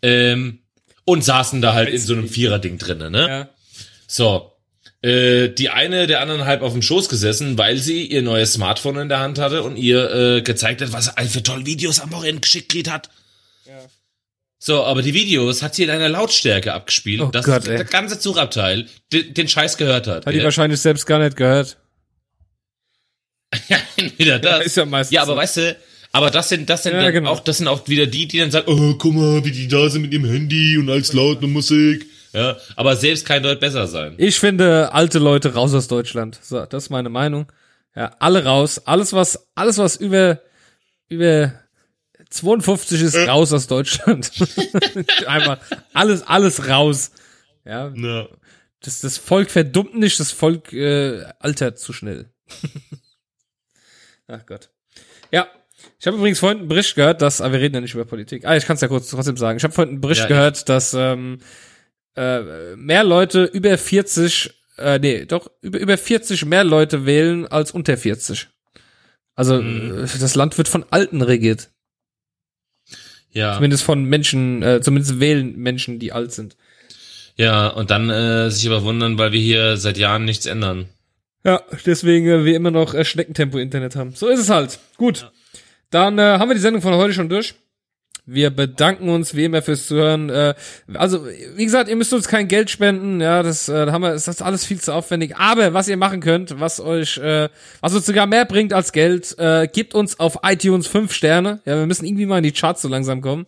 [0.03, 0.61] Ähm,
[1.05, 3.29] und saßen da halt in so einem Vierer-Ding drinne, ne?
[3.29, 3.49] Ja.
[4.07, 4.53] So.
[5.03, 8.99] Äh, die eine der anderen halb auf dem Schoß gesessen, weil sie ihr neues Smartphone
[8.99, 12.13] in der Hand hatte und ihr äh, gezeigt hat, was er für tolle Videos am
[12.13, 13.09] Wochenende geschickt hat.
[14.63, 18.19] So, aber die Videos hat sie in einer Lautstärke abgespielt, Oh dass Gott, der ganze
[18.19, 20.27] Zugabteil den, den Scheiß gehört hat.
[20.27, 21.79] Hat die Ja, wahrscheinlich selbst gar nicht gehört.
[23.69, 24.67] ja, entweder das.
[24.67, 25.39] ist ja meistens Ja, aber so.
[25.39, 25.77] weißt du,
[26.13, 27.31] aber das sind, das sind Ja, dann genau.
[27.31, 29.89] auch, das sind auch wieder die, die dann sagen, oh, guck mal, wie die da
[29.89, 32.05] sind mit ihrem Handy und als laut mit Musik.
[32.33, 34.15] Ja, aber selbst kein Deut besser sein.
[34.19, 36.39] Ich finde alte Leute raus aus Deutschland.
[36.43, 37.51] So, das ist meine Meinung.
[37.97, 38.81] Ja, alle raus.
[38.87, 40.41] Alles was, alles was über,
[41.09, 41.53] über
[42.31, 44.31] 52 ist raus aus Deutschland.
[45.27, 45.59] Einfach
[45.93, 47.11] alles, alles raus.
[47.65, 48.29] Ja, Ja.
[48.81, 52.31] das, das Volk verdummt nicht, das Volk äh, altert zu schnell.
[54.29, 54.71] Ach Gott.
[55.33, 55.49] Ja,
[55.99, 58.45] ich habe übrigens vorhin einen Bericht gehört, dass, aber wir reden ja nicht über Politik.
[58.45, 59.57] Ah, ich kann es ja kurz trotzdem sagen.
[59.57, 61.41] Ich habe vorhin einen Bericht Ja, gehört, dass ähm,
[62.17, 67.71] äh, mehr Leute über 40, äh, nee, doch über, über 40 mehr Leute wählen als
[67.73, 68.49] unter 40.
[69.35, 70.05] Also Mhm.
[70.05, 71.71] äh, das Land wird von Alten regiert.
[73.33, 73.55] Ja.
[73.55, 76.57] Zumindest von Menschen, äh, zumindest wählen Menschen, die alt sind.
[77.37, 80.89] Ja, und dann äh, sich aber wundern, weil wir hier seit Jahren nichts ändern.
[81.45, 84.15] Ja, deswegen äh, wir immer noch äh, Schneckentempo-Internet haben.
[84.15, 84.79] So ist es halt.
[84.97, 85.31] Gut.
[85.91, 87.55] Dann äh, haben wir die Sendung von heute schon durch.
[88.27, 90.31] Wir bedanken uns wie immer fürs Zuhören.
[90.31, 90.55] Äh,
[90.95, 93.21] also, wie gesagt, ihr müsst uns kein Geld spenden.
[93.21, 95.37] Ja, das, äh, haben wir, das ist alles viel zu aufwendig.
[95.37, 97.49] Aber was ihr machen könnt, was euch, äh,
[97.81, 101.61] was uns sogar mehr bringt als Geld, äh, gebt uns auf iTunes fünf Sterne.
[101.65, 103.47] Ja, wir müssen irgendwie mal in die Charts so langsam kommen.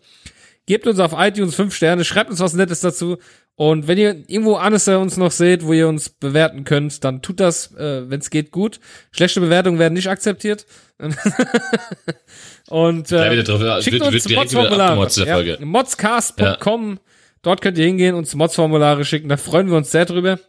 [0.67, 3.19] Gebt uns auf iTunes fünf Sterne, schreibt uns was Nettes dazu.
[3.63, 7.39] Und wenn ihr irgendwo anders uns noch seht, wo ihr uns bewerten könnt, dann tut
[7.39, 8.81] das, äh, wenn es geht, gut.
[9.13, 10.67] Schlechte Bewertungen werden nicht akzeptiert.
[12.69, 15.09] Und äh, drauf, schickt wird, uns wird Modsformulare.
[15.45, 16.99] Ja, modscast.com.
[17.43, 19.29] Dort könnt ihr hingehen, uns Modsformulare schicken.
[19.29, 20.41] Da freuen wir uns sehr drüber.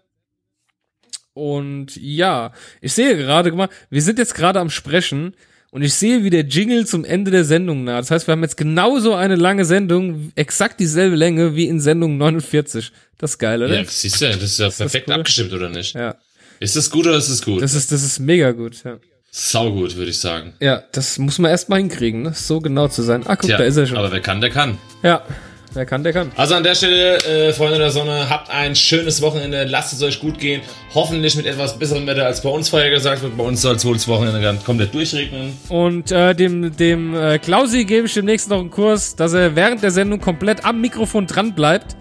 [1.35, 2.51] Und ja,
[2.81, 5.35] ich sehe gerade, guck mal, wir sind jetzt gerade am Sprechen
[5.73, 8.03] und ich sehe, wie der Jingle zum Ende der Sendung naht.
[8.03, 12.17] Das heißt, wir haben jetzt genauso eine lange Sendung, exakt dieselbe Länge wie in Sendung
[12.17, 12.91] 49.
[13.17, 13.75] Das ist geil, oder?
[13.81, 15.15] Ja, siehst du, das ist ja perfekt cool?
[15.15, 15.95] abgestimmt, oder nicht?
[15.95, 16.15] Ja,
[16.59, 17.61] Ist das gut oder ist das gut?
[17.63, 18.97] das ist, das ist mega gut, ja.
[19.31, 20.53] Sau gut, würde ich sagen.
[20.59, 22.33] Ja, das muss man erstmal hinkriegen, ne?
[22.35, 23.23] so genau zu sein.
[23.25, 23.97] Ah, guck, Tja, da ist er schon.
[23.97, 24.77] aber wer kann, der kann.
[25.01, 25.25] Ja,
[25.73, 26.31] wer kann, der kann.
[26.35, 27.17] Also an der Stelle,
[27.49, 30.61] äh, Freunde der Sonne, habt ein schönes Wochenende, lasst es euch gut gehen.
[30.93, 33.37] Hoffentlich mit etwas besserem Wetter als bei uns vorher gesagt wird.
[33.37, 35.57] Bei uns soll es wohl das Wochenende dann komplett durchregnen.
[35.69, 39.83] Und äh, dem, dem äh, Klausi gebe ich demnächst noch einen Kurs, dass er während
[39.83, 41.95] der Sendung komplett am Mikrofon dran bleibt.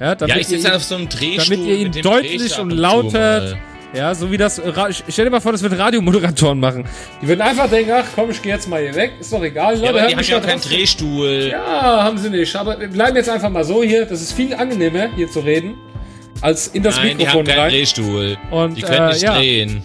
[0.00, 1.56] Ja, damit Ja, ich ihr sitze ihn- auf so einem Drehstuhl.
[1.56, 3.18] damit ihr ihn deutlich und ab laut zu.
[3.94, 4.58] Ja, so wie das.
[4.58, 4.72] äh,
[5.08, 6.84] Stell dir mal vor, das wird Radiomoderatoren machen.
[7.22, 9.12] Die würden einfach denken, ach komm, ich gehe jetzt mal hier weg.
[9.18, 9.74] Ist doch egal.
[9.76, 10.60] Ja, Leute, aber die haben ja keinen.
[10.60, 11.48] Drehstuhl.
[11.50, 12.54] Ja, haben sie nicht.
[12.54, 14.04] Aber wir bleiben jetzt einfach mal so hier.
[14.04, 15.74] Das ist viel angenehmer, hier zu reden,
[16.42, 17.70] als in das Nein, die Mikrofon haben keinen rein.
[17.70, 18.36] Drehstuhl.
[18.50, 19.34] Und, die können äh, nicht ja.
[19.36, 19.82] drehen.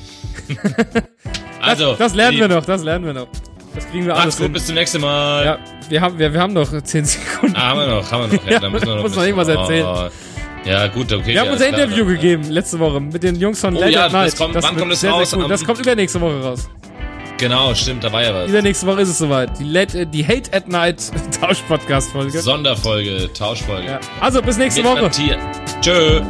[1.61, 3.27] also, Das lernen die- wir noch, das lernen wir noch.
[3.75, 4.53] Das kriegen wir alles Macht's gut, hin.
[4.53, 5.45] bis zum nächsten Mal.
[5.45, 5.57] Ja,
[5.89, 7.55] wir haben, wir, wir haben noch 10 Sekunden.
[7.55, 8.45] Ah, haben wir noch, haben wir noch.
[8.45, 9.85] Ja, Ja, da müssen wir noch muss noch irgendwas erzählen.
[9.87, 10.09] Oh,
[10.65, 11.25] ja, gut, okay.
[11.27, 13.79] Wir ja, haben unser klar, Interview dann- gegeben letzte Woche mit den Jungs von Oh
[13.79, 14.27] Late ja, at Night.
[14.27, 15.29] das kommt- wann wird kommt das sehr, raus?
[15.29, 15.47] Sehr cool.
[15.49, 16.69] Das kommt übernächste Woche raus.
[17.37, 18.49] Genau, stimmt, da war ja was.
[18.49, 19.59] Übernächste Woche ist es soweit.
[19.59, 21.01] Die, Late, die Hate at Night
[21.41, 22.39] Tausch-Podcast-Folge.
[22.39, 23.85] Sonderfolge, Tauschfolge.
[23.87, 23.99] Ja.
[24.21, 25.01] Also, bis nächste Mit Woche.
[25.01, 25.37] Matthias.
[25.81, 26.21] Tschö.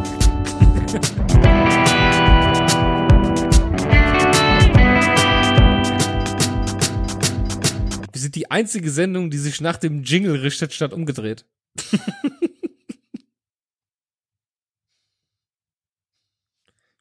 [8.11, 11.45] Wir sind die einzige Sendung, die sich nach dem Jingle richtet, statt umgedreht.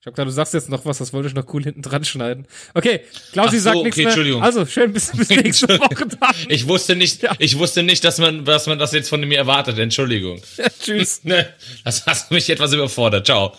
[0.03, 2.05] Ich hab gedacht, du sagst jetzt noch was, das wollte ich noch cool hinten dran
[2.05, 2.49] schneiden.
[2.75, 4.09] Okay, Klausi so, sagt nichts okay, mehr.
[4.09, 4.43] Entschuldigung.
[4.43, 6.35] Also, schön bis, bis nächste Woche dann.
[6.49, 7.37] Ich wusste nicht, Ja.
[7.39, 9.79] ich wusste nicht, dass man, dass man das jetzt von mir erwartet.
[9.79, 10.43] Entschuldigung.
[10.83, 11.21] Tschüss.
[11.25, 11.49] Ne,
[11.85, 13.27] das hast mich etwas überfordert.
[13.27, 13.57] Ciao.